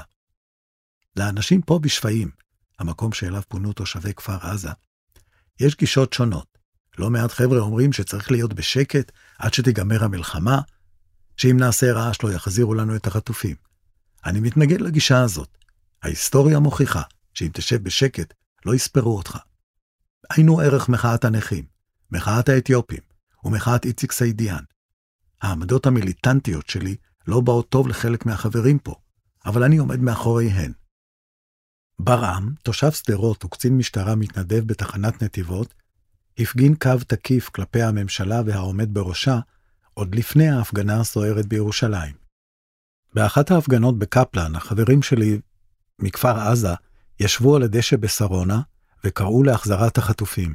לאנשים 1.17 1.62
פה 1.62 1.79
בשפיים, 1.79 2.31
המקום 2.79 3.12
שאליו 3.12 3.43
פונו 3.49 3.73
תושבי 3.73 4.15
כפר 4.15 4.38
עזה, 4.47 4.71
יש 5.61 5.77
גישות 5.77 6.12
שונות. 6.12 6.58
לא 6.99 7.11
מעט 7.11 7.33
חבר'ה 7.33 7.59
אומרים 7.59 7.93
שצריך 7.93 8.31
להיות 8.31 8.52
בשקט 8.52 9.12
עד 9.38 9.55
שתיגמר 9.55 10.05
המלחמה, 10.05 10.61
שאם 11.37 11.57
נעשה 11.57 11.93
רעש 11.93 12.23
לא 12.23 12.33
יחזירו 12.33 12.75
לנו 12.75 12.97
את 12.97 13.07
החטופים. 13.07 13.57
אני 14.26 14.40
מתנגד 14.40 14.81
לגישה 14.81 15.23
הזאת. 15.23 15.59
ההיסטוריה 16.02 16.59
מוכיחה 16.59 17.02
שאם 17.35 17.49
תשב 17.52 17.83
בשקט, 17.83 18.35
לא 18.67 18.75
יספרו 18.75 19.17
אותך. 19.17 19.38
היינו 20.31 20.61
ערך 20.61 20.88
מחאת 20.88 21.25
הנכים, 21.25 21.64
מחאת 22.11 22.49
האתיופים 22.49 23.00
ומחאת 23.45 23.85
איציק 23.85 24.12
סעידיאן. 24.12 24.64
העמדות 25.43 25.87
המיליטנטיות 25.87 26.69
שלי 26.69 26.97
לא 27.26 27.40
באות 27.40 27.69
טוב 27.69 27.88
לחלק 27.88 28.26
מהחברים 28.26 28.78
פה, 28.78 28.95
אבל 29.47 29.62
אני 29.62 29.78
עומד 29.78 30.00
מאחוריהן. 30.00 30.73
ברעם, 31.99 32.55
תושב 32.62 32.93
שדרות 32.93 33.45
וקצין 33.45 33.76
משטרה 33.76 34.14
מתנדב 34.14 34.64
בתחנת 34.67 35.23
נתיבות, 35.23 35.75
הפגין 36.38 36.75
קו 36.75 36.90
תקיף 37.07 37.49
כלפי 37.49 37.83
הממשלה 37.83 38.42
והעומד 38.47 38.95
בראשה 38.95 39.38
עוד 39.95 40.14
לפני 40.14 40.49
ההפגנה 40.49 41.00
הסוערת 41.00 41.47
בירושלים. 41.47 42.14
באחת 43.14 43.50
ההפגנות 43.50 43.99
בקפלן, 43.99 44.54
החברים 44.57 45.02
שלי 45.02 45.40
מכפר 45.99 46.38
עזה 46.38 46.75
ישבו 47.21 47.57
על 47.57 47.62
הדשא 47.62 47.97
בשרונה 47.97 48.61
וקראו 49.04 49.42
להחזרת 49.42 49.99
החטופים, 49.99 50.54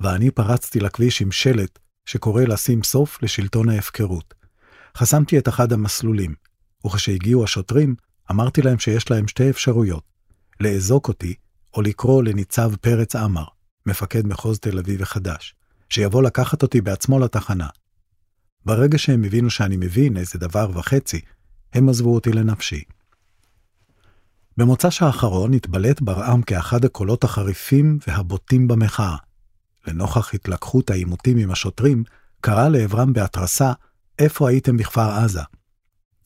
ואני 0.00 0.30
פרצתי 0.30 0.80
לכביש 0.80 1.22
עם 1.22 1.32
שלט 1.32 1.78
שקורא 2.06 2.42
לשים 2.42 2.82
סוף 2.82 3.22
לשלטון 3.22 3.68
ההפקרות. 3.68 4.34
חסמתי 4.96 5.38
את 5.38 5.48
אחד 5.48 5.72
המסלולים, 5.72 6.34
וכשהגיעו 6.86 7.44
השוטרים, 7.44 7.94
אמרתי 8.30 8.62
להם 8.62 8.78
שיש 8.78 9.10
להם 9.10 9.28
שתי 9.28 9.50
אפשרויות, 9.50 10.04
לאזוק 10.60 11.08
אותי, 11.08 11.34
או 11.74 11.82
לקרוא 11.82 12.22
לניצב 12.22 12.76
פרץ 12.76 13.16
עמר, 13.16 13.44
מפקד 13.88 14.26
מחוז 14.26 14.58
תל 14.58 14.78
אביב 14.78 15.02
החדש, 15.02 15.54
שיבוא 15.88 16.22
לקחת 16.22 16.62
אותי 16.62 16.80
בעצמו 16.80 17.18
לתחנה. 17.18 17.66
ברגע 18.64 18.98
שהם 18.98 19.24
הבינו 19.24 19.50
שאני 19.50 19.76
מבין 19.76 20.16
איזה 20.16 20.38
דבר 20.38 20.70
וחצי, 20.74 21.20
הם 21.72 21.88
עזבו 21.88 22.14
אותי 22.14 22.32
לנפשי. 22.32 22.82
במוצ"ש 24.56 25.02
האחרון 25.02 25.54
התבלט 25.54 26.00
ברעם 26.00 26.42
כאחד 26.42 26.84
הקולות 26.84 27.24
החריפים 27.24 27.98
והבוטים 28.06 28.68
במחאה. 28.68 29.16
לנוכח 29.86 30.34
התלקחות 30.34 30.90
העימותים 30.90 31.38
עם 31.38 31.50
השוטרים, 31.50 32.04
קרא 32.40 32.68
לעברם 32.68 33.12
בהתרסה, 33.12 33.72
איפה 34.18 34.48
הייתם 34.48 34.76
בכפר 34.76 35.10
עזה? 35.10 35.42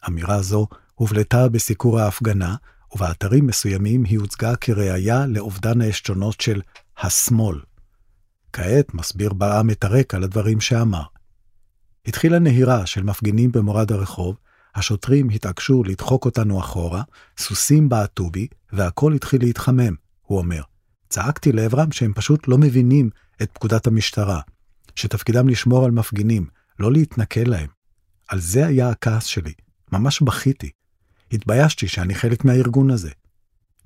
אמירה 0.09 0.43
זו 0.43 0.67
הובלטה 0.95 1.49
בסיקור 1.49 2.01
ההפגנה, 2.01 2.57
ובאתרים 2.95 3.47
מסוימים 3.47 4.05
היא 4.05 4.19
הוצגה 4.19 4.57
כראיה 4.57 5.27
לאובדן 5.27 5.81
העשתונות 5.81 6.41
של 6.41 6.61
השמאל. 6.99 7.61
כעת 8.53 8.95
מסביר 8.95 9.33
ברעם 9.33 9.71
את 9.71 9.85
הרקע 9.85 10.19
לדברים 10.19 10.61
שאמר. 10.61 11.03
התחילה 12.07 12.39
נהירה 12.39 12.87
של 12.87 13.03
מפגינים 13.03 13.53
במורד 13.53 13.93
הרחוב, 13.93 14.37
השוטרים 14.75 15.29
התעקשו 15.29 15.85
לדחוק 15.85 16.25
אותנו 16.25 16.61
אחורה, 16.61 17.03
סוסים 17.39 17.89
בעטו 17.89 18.31
בי, 18.31 18.47
והכל 18.73 19.13
התחיל 19.13 19.41
להתחמם, 19.43 19.95
הוא 20.23 20.39
אומר. 20.39 20.63
צעקתי 21.09 21.53
לעברם 21.53 21.93
שהם 21.93 22.13
פשוט 22.15 22.49
לא 22.49 22.59
מבינים 22.59 23.11
את 23.43 23.51
פקודת 23.53 23.87
המשטרה, 23.87 24.41
שתפקידם 24.97 25.49
לשמור 25.49 25.85
על 25.85 25.91
מפגינים, 25.91 26.47
לא 26.79 26.93
להתנכל 26.93 27.41
להם. 27.47 27.69
על 28.29 28.41
זה 28.41 28.67
היה 28.67 28.89
הכעס 28.89 29.25
שלי, 29.25 29.53
ממש 29.93 30.23
בכיתי. 30.23 30.71
התביישתי 31.33 31.89
שאני 31.89 32.15
חלק 32.15 32.45
מהארגון 32.45 32.91
הזה. 32.91 33.11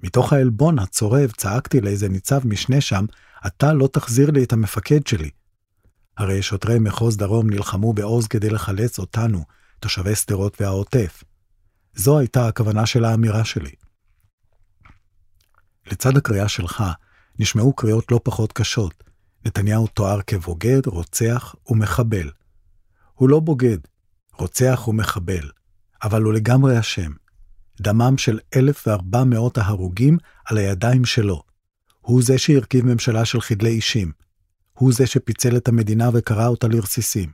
מתוך 0.07 0.33
העלבון 0.33 0.79
הצורב 0.79 1.31
צעקתי 1.37 1.81
לאיזה 1.81 2.09
ניצב 2.09 2.47
משנה 2.47 2.81
שם, 2.81 3.05
אתה 3.47 3.73
לא 3.73 3.87
תחזיר 3.87 4.31
לי 4.31 4.45
את 4.45 4.53
המפקד 4.53 5.07
שלי. 5.07 5.31
הרי 6.17 6.43
שוטרי 6.43 6.79
מחוז 6.79 7.17
דרום 7.17 7.51
נלחמו 7.51 7.93
בעוז 7.93 8.27
כדי 8.27 8.51
לחלץ 8.51 8.99
אותנו, 8.99 9.45
תושבי 9.81 10.15
שדרות 10.15 10.61
והעוטף. 10.61 11.25
זו 11.95 12.19
הייתה 12.19 12.49
הכוונה 12.49 12.87
של 12.87 13.05
האמירה 13.05 13.45
שלי. 13.45 13.71
לצד 15.87 16.17
הקריאה 16.17 16.49
שלך, 16.49 16.85
נשמעו 17.39 17.73
קריאות 17.73 18.13
לא 18.13 18.21
פחות 18.25 18.53
קשות. 18.53 19.05
נתניהו 19.47 19.87
תואר 19.87 20.21
כבוגד, 20.27 20.87
רוצח 20.87 21.55
ומחבל. 21.69 22.31
הוא 23.15 23.29
לא 23.29 23.41
בוגד, 23.41 23.79
רוצח 24.33 24.89
ומחבל, 24.89 25.51
אבל 26.03 26.23
הוא 26.23 26.33
לגמרי 26.33 26.81
אשם. 26.81 27.13
דמם 27.81 28.19
של 28.19 28.39
1,400 28.57 29.59
ההרוגים 29.59 30.19
על 30.45 30.59
הידיים 30.59 31.05
שלו. 31.05 31.43
הוא 32.01 32.23
זה 32.23 32.39
שהרכיב 32.39 32.87
ממשלה 32.87 33.25
של 33.25 33.41
חדלי 33.41 33.71
אישים. 33.71 34.13
הוא 34.73 34.93
זה 34.93 35.07
שפיצל 35.07 35.57
את 35.57 35.69
המדינה 35.69 36.11
וקרע 36.13 36.47
אותה 36.47 36.69
לרסיסים. 36.69 37.31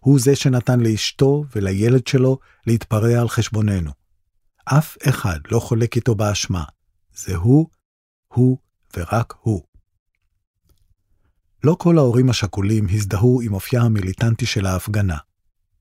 הוא 0.00 0.20
זה 0.20 0.36
שנתן 0.36 0.80
לאשתו 0.80 1.44
ולילד 1.56 2.06
שלו 2.06 2.38
להתפרע 2.66 3.20
על 3.20 3.28
חשבוננו. 3.28 3.90
אף 4.64 4.96
אחד 5.08 5.38
לא 5.50 5.60
חולק 5.60 5.96
איתו 5.96 6.14
באשמה. 6.14 6.64
זה 7.14 7.36
הוא, 7.36 7.66
הוא 8.28 8.58
ורק 8.96 9.34
הוא. 9.40 9.62
לא 11.64 11.76
כל 11.78 11.98
ההורים 11.98 12.30
השכולים 12.30 12.86
הזדהו 12.90 13.40
עם 13.40 13.54
אופייה 13.54 13.82
המיליטנטי 13.82 14.46
של 14.46 14.66
ההפגנה. 14.66 15.16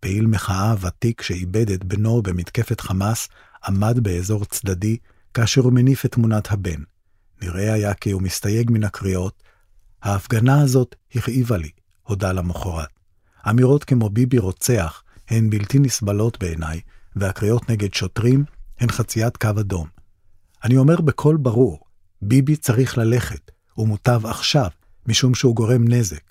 פעיל 0.03 0.27
מחאה 0.27 0.75
ותיק 0.81 1.21
שאיבד 1.21 1.71
את 1.71 1.83
בנו 1.83 2.21
במתקפת 2.21 2.81
חמאס 2.81 3.29
עמד 3.65 3.99
באזור 3.99 4.45
צדדי 4.45 4.97
כאשר 5.33 5.61
הוא 5.61 5.73
מניף 5.73 6.05
את 6.05 6.11
תמונת 6.11 6.51
הבן. 6.51 6.81
נראה 7.41 7.73
היה 7.73 7.93
כי 7.93 8.11
הוא 8.11 8.21
מסתייג 8.21 8.71
מן 8.71 8.83
הקריאות. 8.83 9.43
ההפגנה 10.01 10.61
הזאת 10.61 10.95
הכאיבה 11.15 11.57
לי, 11.57 11.69
הודה 12.03 12.31
למחרת. 12.31 12.89
אמירות 13.49 13.83
כמו 13.83 14.09
ביבי 14.09 14.37
רוצח 14.37 15.03
הן 15.29 15.49
בלתי 15.49 15.79
נסבלות 15.79 16.39
בעיניי, 16.39 16.81
והקריאות 17.15 17.69
נגד 17.69 17.93
שוטרים 17.93 18.45
הן 18.79 18.91
חציית 18.91 19.37
קו 19.37 19.49
אדום. 19.59 19.87
אני 20.63 20.77
אומר 20.77 21.01
בקול 21.01 21.37
ברור, 21.37 21.79
ביבי 22.21 22.55
צריך 22.55 22.97
ללכת, 22.97 23.51
ומוטב 23.77 24.25
עכשיו, 24.25 24.69
משום 25.07 25.35
שהוא 25.35 25.55
גורם 25.55 25.87
נזק. 25.87 26.21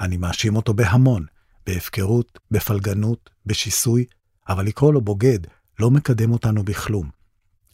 אני 0.00 0.16
מאשים 0.16 0.56
אותו 0.56 0.74
בהמון, 0.74 1.26
בהפקרות, 1.70 2.38
בפלגנות, 2.50 3.30
בשיסוי, 3.46 4.04
אבל 4.48 4.66
לקרוא 4.66 4.92
לו 4.92 5.00
בוגד 5.00 5.38
לא 5.78 5.90
מקדם 5.90 6.32
אותנו 6.32 6.62
בכלום. 6.62 7.10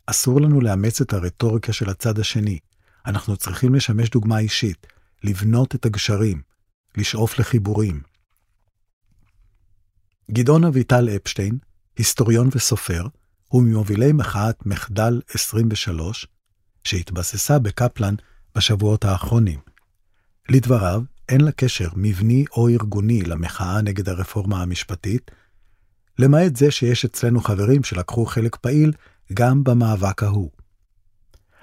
אסור 0.06 0.40
לנו 0.40 0.60
לאמץ 0.60 1.00
את 1.00 1.12
הרטוריקה 1.12 1.72
של 1.72 1.90
הצד 1.90 2.18
השני. 2.18 2.58
אנחנו 3.06 3.36
צריכים 3.36 3.74
לשמש 3.74 4.10
דוגמה 4.10 4.38
אישית, 4.38 4.86
לבנות 5.24 5.74
את 5.74 5.86
הגשרים, 5.86 6.42
לשאוף 6.96 7.38
לחיבורים. 7.38 8.00
גדעון 10.30 10.64
אביטל 10.64 11.08
אפשטיין, 11.08 11.58
היסטוריון 11.96 12.48
וסופר, 12.54 13.06
הוא 13.48 13.62
ממובילי 13.62 14.12
מחאת 14.12 14.66
מחדל 14.66 15.20
23, 15.34 16.26
שהתבססה 16.84 17.58
בקפלן 17.58 18.14
בשבועות 18.54 19.04
האחרונים. 19.04 19.60
לדבריו, 20.48 21.02
אין 21.28 21.40
לה 21.40 21.52
קשר 21.52 21.88
מבני 21.96 22.44
או 22.52 22.68
ארגוני 22.68 23.22
למחאה 23.22 23.82
נגד 23.82 24.08
הרפורמה 24.08 24.62
המשפטית, 24.62 25.30
למעט 26.18 26.56
זה 26.56 26.70
שיש 26.70 27.04
אצלנו 27.04 27.40
חברים 27.40 27.84
שלקחו 27.84 28.26
חלק 28.26 28.56
פעיל 28.56 28.92
גם 29.34 29.64
במאבק 29.64 30.22
ההוא. 30.22 30.50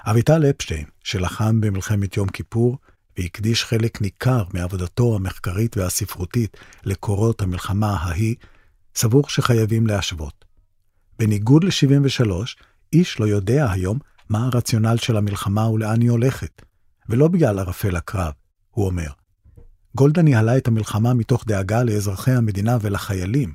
אביטל 0.06 0.45
אפשטיין, 0.49 0.86
שלחם 1.04 1.62
במלחמת 1.62 2.17
יום 2.17 2.28
כיפור, 2.30 2.78
והקדיש 3.17 3.63
חלק 3.63 4.02
ניכר 4.02 4.43
מעבודתו 4.54 5.15
המחקרית 5.15 5.78
והספרותית 5.78 6.58
לקורות 6.84 7.41
המלחמה 7.41 7.97
ההיא, 7.97 8.36
סבור 8.95 9.30
שחייבים 9.30 9.88
להשוות. 9.88 10.45
בניגוד 11.19 11.63
ל-73, 11.63 12.32
איש 12.93 13.19
לא 13.19 13.26
יודע 13.26 13.71
היום 13.71 13.99
מה 14.30 14.45
הרציונל 14.45 14.97
של 14.97 15.17
המלחמה 15.17 15.69
ולאן 15.69 16.02
היא 16.02 16.12
הולכת, 16.12 16.62
ולא 17.10 17.28
בגלל 17.28 17.60
ערפל 17.60 17.95
הקרב, 17.95 18.34
הוא 18.69 18.86
אומר. 18.86 19.23
גולדה 19.95 20.21
ניהלה 20.21 20.58
את 20.58 20.67
המלחמה 20.67 21.13
מתוך 21.13 21.43
דאגה 21.47 21.84
לאזרחי 21.84 22.32
המדינה 22.32 22.77
ולחיילים, 22.82 23.53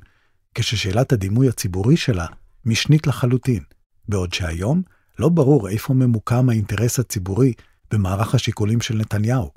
כששאלת 0.55 1.13
הדימוי 1.13 1.49
הציבורי 1.49 1.97
שלה 1.97 2.25
משנית 2.65 3.07
לחלוטין, 3.07 3.63
בעוד 4.09 4.33
שהיום 4.33 4.81
לא 5.19 5.29
ברור 5.29 5.69
איפה 5.69 5.93
ממוקם 5.93 6.49
האינטרס 6.49 6.99
הציבורי 6.99 7.53
במערך 7.91 8.35
השיקולים 8.35 8.81
של 8.81 8.95
נתניהו. 8.95 9.51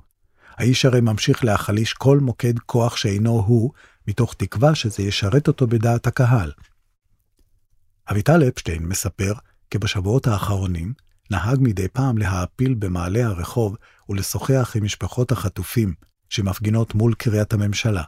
האיש 0.56 0.84
הרי 0.84 1.00
ממשיך 1.00 1.44
להחליש 1.44 1.92
כל 1.92 2.18
מוקד 2.18 2.58
כוח 2.58 2.96
שאינו 2.96 3.30
הוא, 3.30 3.70
מתוך 4.08 4.34
תקווה 4.34 4.74
שזה 4.74 5.02
ישרת 5.02 5.48
אותו 5.48 5.66
בדעת 5.66 6.06
הקהל. 6.06 6.52
אביטל 8.10 8.48
אפשטיין 8.48 8.86
מספר 8.86 9.32
כי 9.70 9.78
בשבועות 9.78 10.26
האחרונים 10.26 10.92
נהג 11.30 11.58
מדי 11.60 11.88
פעם 11.88 12.18
להעפיל 12.18 12.74
במעלה 12.74 13.26
הרחוב 13.26 13.76
ולשוחח 14.08 14.72
עם 14.76 14.84
משפחות 14.84 15.32
החטופים 15.32 15.94
שמפגינות 16.32 16.94
מול 16.94 17.14
קריית 17.14 17.52
הממשלה. 17.52 18.02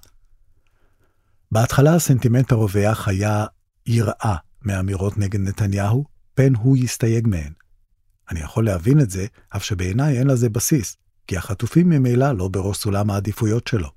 בהתחלה 1.53 1.95
הסנטימנט 1.95 2.53
הרווח 2.53 3.09
היה 3.09 3.47
יראה 3.87 4.37
מאמירות 4.63 5.19
נגד 5.19 5.41
נתניהו, 5.41 6.05
פן 6.35 6.55
הוא 6.55 6.77
יסתייג 6.77 7.29
מהן. 7.29 7.53
אני 8.31 8.41
יכול 8.41 8.65
להבין 8.65 9.01
את 9.01 9.11
זה, 9.11 9.27
אף 9.57 9.65
שבעיניי 9.65 10.19
אין 10.19 10.27
לזה 10.27 10.49
בסיס, 10.49 10.97
כי 11.27 11.37
החטופים 11.37 11.89
ממילא 11.89 12.33
לא 12.33 12.49
בראש 12.49 12.77
סולם 12.77 13.11
העדיפויות 13.11 13.67
שלו. 13.67 13.89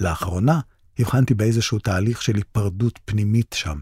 לאחרונה 0.00 0.60
הבחנתי 0.98 1.34
באיזשהו 1.34 1.78
תהליך 1.78 2.22
של 2.22 2.36
היפרדות 2.36 2.98
פנימית 3.04 3.54
שם, 3.58 3.78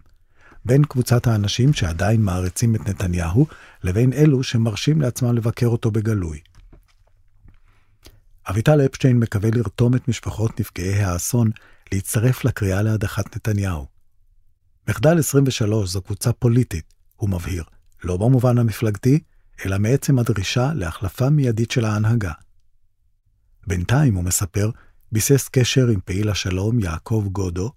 בין 0.64 0.85
קבוצת 0.85 1.26
האנשים 1.26 1.72
שעדיין 1.72 2.22
מעריצים 2.22 2.74
את 2.74 2.88
נתניהו, 2.88 3.46
לבין 3.85 4.12
אלו 4.12 4.42
שמרשים 4.42 5.00
לעצמם 5.00 5.35
לבקר 5.35 5.66
אותו 5.66 5.90
בגלוי. 5.90 6.40
אביטל 8.51 8.87
אפשטיין 8.87 9.19
מקווה 9.19 9.51
לרתום 9.55 9.95
את 9.95 10.09
משפחות 10.09 10.61
נפגעי 10.61 11.03
האסון 11.03 11.51
להצטרף 11.93 12.45
לקריאה 12.45 12.83
להדחת 12.83 13.37
נתניהו. 13.37 13.87
מחדל 14.89 15.19
23 15.19 15.89
זו 15.89 16.03
קבוצה 16.03 16.33
פוליטית, 16.33 16.95
הוא 17.17 17.31
מבהיר, 17.31 17.65
לא 18.05 18.17
במובן 18.17 18.59
המפלגתי, 18.59 19.21
אלא 19.67 19.79
מעצם 19.79 20.19
הדרישה 20.19 20.73
להחלפה 20.75 21.31
מיידית 21.31 21.71
של 21.71 21.85
ההנהגה. 21.85 22.33
בינתיים, 23.67 24.15
הוא 24.15 24.25
מספר, 24.25 24.71
ביסס 25.13 25.49
קשר 25.49 25.89
עם 25.89 26.01
פעיל 26.05 26.29
השלום 26.29 26.81
יעקב 26.81 27.27
גודו, 27.33 27.73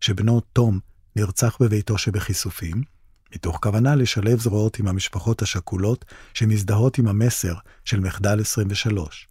שבנו 0.00 0.40
תום 0.40 0.78
נרצח 1.16 1.56
בביתו 1.60 1.98
שבחישופים, 1.98 2.82
מתוך 3.34 3.58
כוונה 3.62 3.94
לשלב 3.94 4.40
זרועות 4.40 4.78
עם 4.78 4.88
המשפחות 4.88 5.42
השכולות 5.42 6.04
שמזדהות 6.34 6.98
עם 6.98 7.08
המסר 7.08 7.54
של 7.84 8.00
מחדל 8.00 8.40
23. 8.40 9.28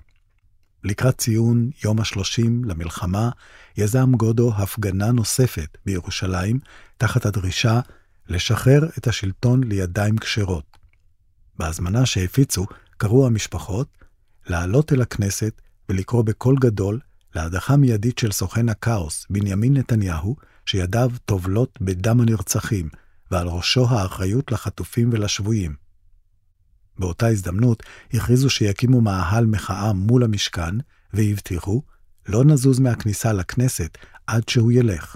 לקראת 0.87 1.17
ציון 1.17 1.69
יום 1.83 1.99
ה-30 1.99 2.65
למלחמה, 2.65 3.29
יזם 3.77 4.11
גודו 4.11 4.53
הפגנה 4.55 5.11
נוספת 5.11 5.77
בירושלים, 5.85 6.59
תחת 6.97 7.25
הדרישה 7.25 7.79
לשחרר 8.27 8.89
את 8.97 9.07
השלטון 9.07 9.63
לידיים 9.63 10.17
כשרות. 10.17 10.77
בהזמנה 11.59 12.05
שהפיצו, 12.05 12.65
קראו 12.97 13.27
המשפחות 13.27 13.87
לעלות 14.47 14.93
אל 14.93 15.01
הכנסת 15.01 15.61
ולקרוא 15.89 16.23
בקול 16.23 16.55
גדול 16.59 16.99
להדחה 17.35 17.77
מיידית 17.77 18.17
של 18.17 18.31
סוכן 18.31 18.69
הכאוס, 18.69 19.25
בנימין 19.29 19.77
נתניהו, 19.77 20.35
שידיו 20.65 21.11
טובלות 21.25 21.77
בדם 21.81 22.21
הנרצחים, 22.21 22.89
ועל 23.31 23.47
ראשו 23.47 23.87
האחריות 23.89 24.51
לחטופים 24.51 25.09
ולשבויים. 25.13 25.86
באותה 26.99 27.27
הזדמנות 27.27 27.83
הכריזו 28.13 28.49
שיקימו 28.49 29.01
מאהל 29.01 29.45
מחאה 29.45 29.93
מול 29.93 30.23
המשכן, 30.23 30.75
והבטיחו, 31.13 31.81
לא 32.27 32.43
נזוז 32.43 32.79
מהכניסה 32.79 33.33
לכנסת 33.33 33.97
עד 34.27 34.49
שהוא 34.49 34.71
ילך. 34.71 35.15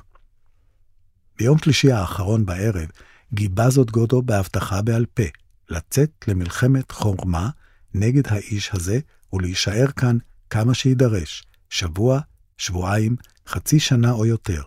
ביום 1.37 1.57
שלישי 1.57 1.91
האחרון 1.91 2.45
בערב 2.45 2.87
גיבה 3.33 3.69
זאת 3.69 3.91
גודו 3.91 4.21
בהבטחה 4.21 4.81
בעל 4.81 5.05
פה, 5.05 5.23
לצאת 5.69 6.11
למלחמת 6.27 6.91
חורמה 6.91 7.49
נגד 7.93 8.27
האיש 8.27 8.69
הזה 8.73 8.99
ולהישאר 9.33 9.87
כאן 9.95 10.17
כמה 10.49 10.73
שיידרש, 10.73 11.43
שבוע, 11.69 12.19
שבועיים, 12.57 13.15
חצי 13.47 13.79
שנה 13.79 14.11
או 14.11 14.25
יותר. 14.25 14.61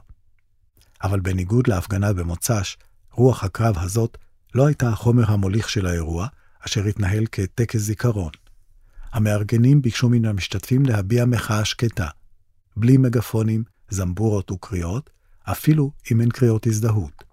אבל 1.03 1.21
בניגוד 1.21 1.67
להפגנה 1.67 2.13
במוצ"ש, 2.13 2.77
רוח 3.13 3.45
הקרב 3.45 3.79
הזאת 3.79 4.19
לא 4.55 4.67
הייתה 4.67 4.89
החומר 4.89 5.31
המוליך 5.31 5.69
של 5.69 5.87
האירוע, 5.87 6.27
אשר 6.67 6.85
התנהל 6.85 7.25
כטקס 7.33 7.81
זיכרון. 7.81 8.31
המארגנים 9.13 9.83
ביקשו 9.83 10.09
מן 10.09 10.25
המשתתפים 10.25 10.87
להביע 10.87 11.25
מחאה 11.25 11.65
שקטה, 11.65 12.09
בלי 12.77 12.97
מגפונים, 12.97 13.65
זמבורות 13.91 14.51
וקריאות, 14.51 15.11
אפילו 15.43 15.91
אם 16.13 16.21
אין 16.21 16.31
קריאות 16.31 16.67
הזדהות. 16.67 17.25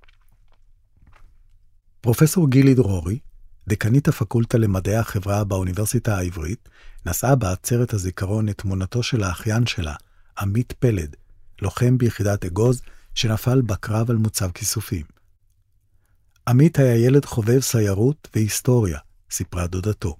פרופסור 2.01 2.49
גילי 2.49 2.73
דרורי, 2.73 3.19
דקנית 3.69 4.07
הפקולטה 4.07 4.57
למדעי 4.57 4.95
החברה 4.95 5.43
באוניברסיטה 5.43 6.17
העברית, 6.17 6.69
נשאה 7.05 7.35
בעצרת 7.35 7.93
הזיכרון 7.93 8.49
את 8.49 8.57
תמונתו 8.57 9.03
של 9.03 9.23
האחיין 9.23 9.65
שלה, 9.65 9.95
עמית 10.39 10.71
פלד, 10.71 11.15
לוחם 11.61 11.97
ביחידת 11.97 12.45
אגוז, 12.45 12.81
שנפל 13.15 13.61
בקרב 13.61 14.09
על 14.09 14.17
מוצב 14.17 14.51
כיסופים. 14.51 15.05
עמית 16.47 16.79
היה 16.79 16.95
ילד 16.95 17.25
חובב 17.25 17.59
סיירות 17.59 18.27
והיסטוריה, 18.35 18.99
סיפרה 19.31 19.67
דודתו. 19.67 20.17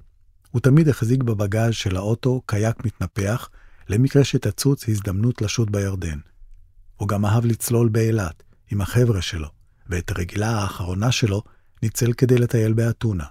הוא 0.51 0.61
תמיד 0.61 0.89
החזיק 0.89 1.23
בבגאז' 1.23 1.73
של 1.73 1.97
האוטו 1.97 2.41
קייק 2.45 2.85
מתנפח, 2.85 3.49
למקרה 3.89 4.23
שתצוץ 4.23 4.89
הזדמנות 4.89 5.41
לשוט 5.41 5.69
בירדן. 5.69 6.19
הוא 6.97 7.07
גם 7.07 7.25
אהב 7.25 7.45
לצלול 7.45 7.89
באילת, 7.89 8.43
עם 8.71 8.81
החבר'ה 8.81 9.21
שלו, 9.21 9.47
ואת 9.89 10.11
הרגילה 10.11 10.49
האחרונה 10.49 11.11
שלו 11.11 11.43
ניצל 11.83 12.13
כדי 12.13 12.37
לטייל 12.37 12.73
באתונה. 12.73 13.25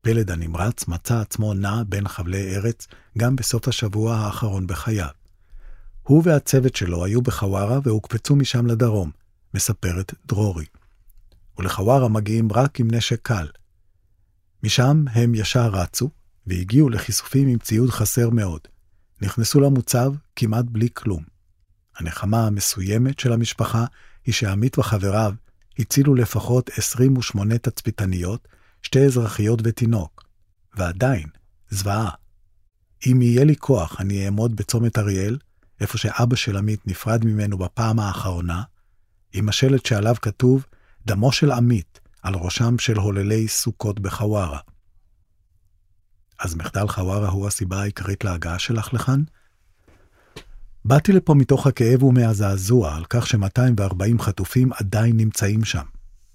פלד 0.00 0.30
הנמרץ 0.30 0.88
מצא 0.88 1.20
עצמו 1.20 1.54
נע 1.54 1.82
בין 1.88 2.08
חבלי 2.08 2.56
ארץ 2.56 2.86
גם 3.18 3.36
בסוף 3.36 3.68
השבוע 3.68 4.16
האחרון 4.16 4.66
בחייו. 4.66 5.08
הוא 6.02 6.22
והצוות 6.24 6.76
שלו 6.76 7.04
היו 7.04 7.22
בחווארה 7.22 7.78
והוקפצו 7.82 8.36
משם 8.36 8.66
לדרום, 8.66 9.10
מספרת 9.54 10.14
דרורי. 10.26 10.64
ולחווארה 11.58 12.08
מגיעים 12.08 12.48
רק 12.52 12.80
עם 12.80 12.94
נשק 12.94 13.20
קל. 13.22 13.46
משם 14.62 15.04
הם 15.12 15.34
ישר 15.34 15.68
רצו, 15.68 16.10
והגיעו 16.46 16.88
לכיסופים 16.88 17.48
עם 17.48 17.58
ציוד 17.58 17.90
חסר 17.90 18.30
מאוד. 18.30 18.60
נכנסו 19.22 19.60
למוצב 19.60 20.12
כמעט 20.36 20.64
בלי 20.68 20.88
כלום. 20.94 21.22
הנחמה 21.98 22.46
המסוימת 22.46 23.18
של 23.18 23.32
המשפחה 23.32 23.84
היא 24.24 24.34
שעמית 24.34 24.78
וחבריו 24.78 25.34
הצילו 25.78 26.14
לפחות 26.14 26.70
28 26.76 27.58
תצפיתניות, 27.58 28.48
שתי 28.82 29.04
אזרחיות 29.04 29.60
ותינוק. 29.64 30.24
ועדיין, 30.76 31.26
זוועה. 31.70 32.10
אם 33.06 33.22
יהיה 33.22 33.44
לי 33.44 33.56
כוח, 33.56 34.00
אני 34.00 34.24
אעמוד 34.24 34.56
בצומת 34.56 34.98
אריאל, 34.98 35.38
איפה 35.80 35.98
שאבא 35.98 36.36
של 36.36 36.56
עמית 36.56 36.86
נפרד 36.86 37.24
ממנו 37.24 37.58
בפעם 37.58 38.00
האחרונה, 38.00 38.62
עם 39.32 39.48
השלט 39.48 39.86
שעליו 39.86 40.14
כתוב 40.22 40.66
דמו 41.06 41.32
של 41.32 41.50
עמית 41.50 42.00
על 42.22 42.34
ראשם 42.34 42.78
של 42.78 42.96
הוללי 42.96 43.48
סוכות 43.48 44.00
בחווארה. 44.00 44.58
אז 46.38 46.54
מחדל 46.54 46.88
חווארה 46.88 47.28
הוא 47.28 47.46
הסיבה 47.46 47.80
העיקרית 47.80 48.24
להגעה 48.24 48.58
שלך 48.58 48.94
לכאן? 48.94 49.22
באתי 50.84 51.12
לפה 51.12 51.34
מתוך 51.34 51.66
הכאב 51.66 52.02
ומהזעזוע 52.02 52.94
על 52.94 53.04
כך 53.10 53.26
ש-240 53.26 54.22
חטופים 54.22 54.72
עדיין 54.72 55.16
נמצאים 55.16 55.64
שם. 55.64 55.84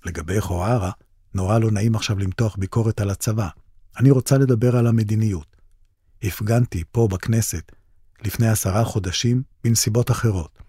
לגבי 0.06 0.42
חווארה, 0.42 0.92
נורא 1.34 1.60
לא 1.60 1.72
נעים 1.72 1.96
עכשיו 1.96 2.20
למתוח 2.20 2.56
ביקורת 2.56 3.02
על 3.02 3.10
הצבא. 3.10 3.48
אני 4.00 4.12
רוצה 4.12 4.38
לדבר 4.38 4.78
על 4.78 4.88
המדיניות. 4.88 5.58
הפגנתי 6.24 6.84
פה 6.92 7.08
בכנסת 7.12 7.72
לפני 8.26 8.48
עשרה 8.48 8.86
חודשים 8.86 9.44
בנסיבות 9.64 10.12
אחרות. 10.12 10.60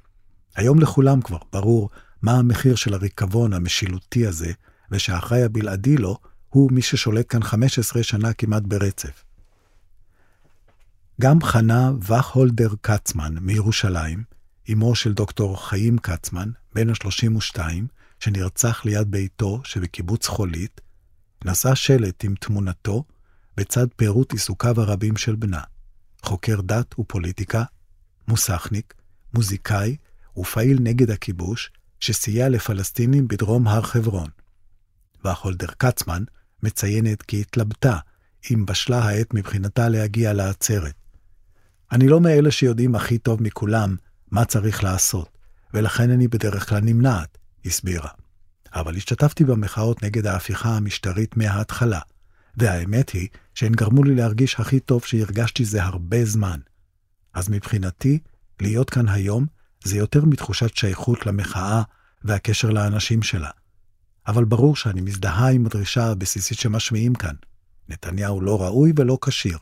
היום 0.56 0.80
לכולם 0.80 1.20
כבר 1.20 1.38
ברור 1.52 1.90
מה 2.22 2.32
המחיר 2.32 2.74
של 2.74 2.94
הריקבון 2.94 3.52
המשילותי 3.52 4.26
הזה, 4.26 4.52
ושהאחראי 4.90 5.42
הבלעדי 5.42 5.96
לו 5.96 6.18
הוא 6.48 6.72
מי 6.72 6.82
ששולט 6.82 7.26
כאן 7.28 7.42
15 7.42 8.02
שנה 8.02 8.32
כמעט 8.32 8.62
ברצף. 8.62 9.24
גם 11.20 11.42
חנה 11.42 11.92
וכהולדר 12.00 12.74
קצמן 12.80 13.34
מירושלים, 13.40 14.24
אמו 14.72 14.94
של 14.94 15.12
דוקטור 15.12 15.68
חיים 15.68 15.98
קצמן, 15.98 16.50
בן 16.74 16.90
ה-32, 16.90 17.58
שנרצח 18.20 18.84
ליד 18.84 19.10
ביתו 19.10 19.60
שבקיבוץ 19.64 20.26
חולית, 20.26 20.80
נשא 21.44 21.74
שלט 21.74 22.24
עם 22.24 22.34
תמונתו 22.34 23.04
בצד 23.56 23.86
פירוט 23.96 24.32
עיסוקיו 24.32 24.80
הרבים 24.80 25.16
של 25.16 25.36
בנה. 25.36 25.60
חוקר 26.22 26.60
דת 26.60 26.98
ופוליטיקה, 26.98 27.64
מוסכניק, 28.28 28.94
מוזיקאי 29.34 29.96
ופעיל 30.36 30.78
נגד 30.80 31.10
הכיבוש, 31.10 31.70
שסייע 32.00 32.48
לפלסטינים 32.48 33.28
בדרום 33.28 33.68
הר 33.68 33.82
חברון. 33.82 34.28
והחולדר 35.24 35.68
קצמן 35.78 36.22
מציינת 36.62 37.22
כי 37.22 37.40
התלבטה 37.40 37.98
אם 38.50 38.66
בשלה 38.66 38.98
העת 38.98 39.34
מבחינתה 39.34 39.88
להגיע 39.88 40.32
לעצרת. 40.32 40.94
אני 41.92 42.08
לא 42.08 42.20
מאלה 42.20 42.50
שיודעים 42.50 42.94
הכי 42.94 43.18
טוב 43.18 43.42
מכולם 43.42 43.96
מה 44.30 44.44
צריך 44.44 44.84
לעשות, 44.84 45.28
ולכן 45.74 46.10
אני 46.10 46.28
בדרך 46.28 46.68
כלל 46.68 46.80
נמנעת, 46.80 47.38
הסבירה. 47.64 48.10
אבל 48.74 48.96
השתתפתי 48.96 49.44
במחאות 49.44 50.02
נגד 50.02 50.26
ההפיכה 50.26 50.76
המשטרית 50.76 51.36
מההתחלה, 51.36 52.00
והאמת 52.56 53.10
היא 53.10 53.28
שהן 53.54 53.72
גרמו 53.72 54.02
לי 54.02 54.14
להרגיש 54.14 54.60
הכי 54.60 54.80
טוב 54.80 55.04
שהרגשתי 55.04 55.64
זה 55.64 55.82
הרבה 55.82 56.24
זמן. 56.24 56.60
אז 57.34 57.48
מבחינתי, 57.48 58.18
להיות 58.60 58.90
כאן 58.90 59.08
היום 59.08 59.46
זה 59.84 59.96
יותר 59.96 60.24
מתחושת 60.24 60.76
שייכות 60.76 61.26
למחאה 61.26 61.82
והקשר 62.24 62.70
לאנשים 62.70 63.22
שלה. 63.22 63.50
אבל 64.26 64.44
ברור 64.44 64.76
שאני 64.76 65.00
מזדהה 65.00 65.50
עם 65.50 65.66
הדרישה 65.66 66.10
הבסיסית 66.10 66.58
שמשמיעים 66.58 67.14
כאן. 67.14 67.34
נתניהו 67.88 68.40
לא 68.40 68.62
ראוי 68.62 68.92
ולא 68.96 69.18
כשיר. 69.24 69.58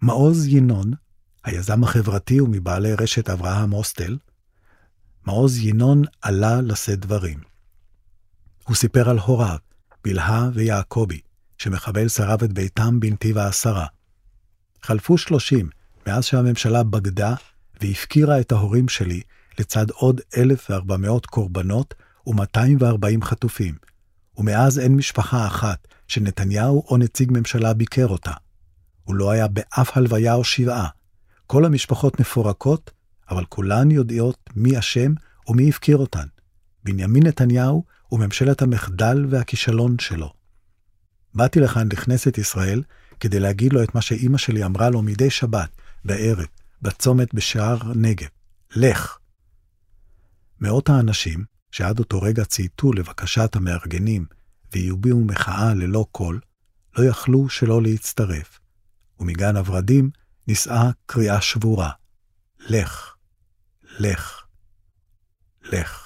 מעוז 0.00 0.46
ינון, 0.46 0.90
היזם 1.44 1.84
החברתי 1.84 2.40
ומבעלי 2.40 2.94
רשת 2.94 3.30
אברהם 3.30 3.70
הוסטל, 3.70 4.18
מעוז 5.26 5.58
ינון 5.58 6.02
עלה 6.22 6.60
לשאת 6.60 7.00
דברים. 7.00 7.38
הוא 8.64 8.76
סיפר 8.76 9.10
על 9.10 9.18
הוריו, 9.18 9.58
בלהה 10.04 10.48
ויעקבי, 10.54 11.20
שמחבל 11.58 12.08
שרף 12.08 12.42
את 12.42 12.52
ביתם 12.52 13.00
בנתיב 13.00 13.38
העשרה. 13.38 13.86
חלפו 14.82 15.18
שלושים 15.18 15.68
מאז 16.06 16.24
שהממשלה 16.24 16.82
בגדה 16.82 17.34
והפקירה 17.80 18.40
את 18.40 18.52
ההורים 18.52 18.88
שלי 18.88 19.22
לצד 19.58 19.90
עוד 19.90 20.20
1,400 20.36 21.26
קורבנות 21.26 21.94
ו-240 22.26 23.24
חטופים, 23.24 23.74
ומאז 24.36 24.78
אין 24.78 24.96
משפחה 24.96 25.46
אחת 25.46 25.88
שנתניהו 26.08 26.84
או 26.88 26.96
נציג 26.96 27.30
ממשלה 27.32 27.74
ביקר 27.74 28.06
אותה. 28.06 28.32
הוא 29.04 29.14
לא 29.14 29.30
היה 29.30 29.48
באף 29.48 29.96
הלוויה 29.96 30.34
או 30.34 30.44
שבעה. 30.44 30.88
כל 31.46 31.64
המשפחות 31.64 32.20
מפורקות, 32.20 32.90
אבל 33.30 33.44
כולן 33.44 33.90
יודעות 33.90 34.50
מי 34.56 34.78
אשם 34.78 35.12
ומי 35.48 35.68
הפקיר 35.68 35.96
אותן. 35.96 36.26
בנימין 36.84 37.26
נתניהו 37.26 37.84
וממשלת 38.12 38.62
המחדל 38.62 39.26
והכישלון 39.30 39.96
שלו. 39.98 40.32
באתי 41.34 41.60
לכאן 41.60 41.88
לכנסת 41.92 42.38
ישראל 42.38 42.82
כדי 43.20 43.40
להגיד 43.40 43.72
לו 43.72 43.82
את 43.82 43.94
מה 43.94 44.00
שאימא 44.00 44.38
שלי 44.38 44.64
אמרה 44.64 44.90
לו 44.90 45.02
מדי 45.02 45.30
שבת, 45.30 45.68
בערב, 46.04 46.46
בצומת 46.82 47.34
בשער 47.34 47.78
נגב. 47.94 48.28
לך. 48.76 49.18
מאות 50.60 50.88
האנשים, 50.88 51.44
שעד 51.74 51.98
אותו 51.98 52.22
רגע 52.22 52.44
צייתו 52.44 52.92
לבקשת 52.92 53.56
המארגנים 53.56 54.26
והביעו 54.72 55.24
מחאה 55.24 55.74
ללא 55.74 56.06
קול, 56.12 56.40
לא 56.98 57.04
יכלו 57.04 57.48
שלא 57.48 57.82
להצטרף, 57.82 58.60
ומגן 59.20 59.56
הורדים 59.56 60.10
נישאה 60.48 60.90
קריאה 61.06 61.40
שבורה, 61.40 61.90
לך, 62.60 63.14
לך, 63.98 64.44
לך. 65.62 66.03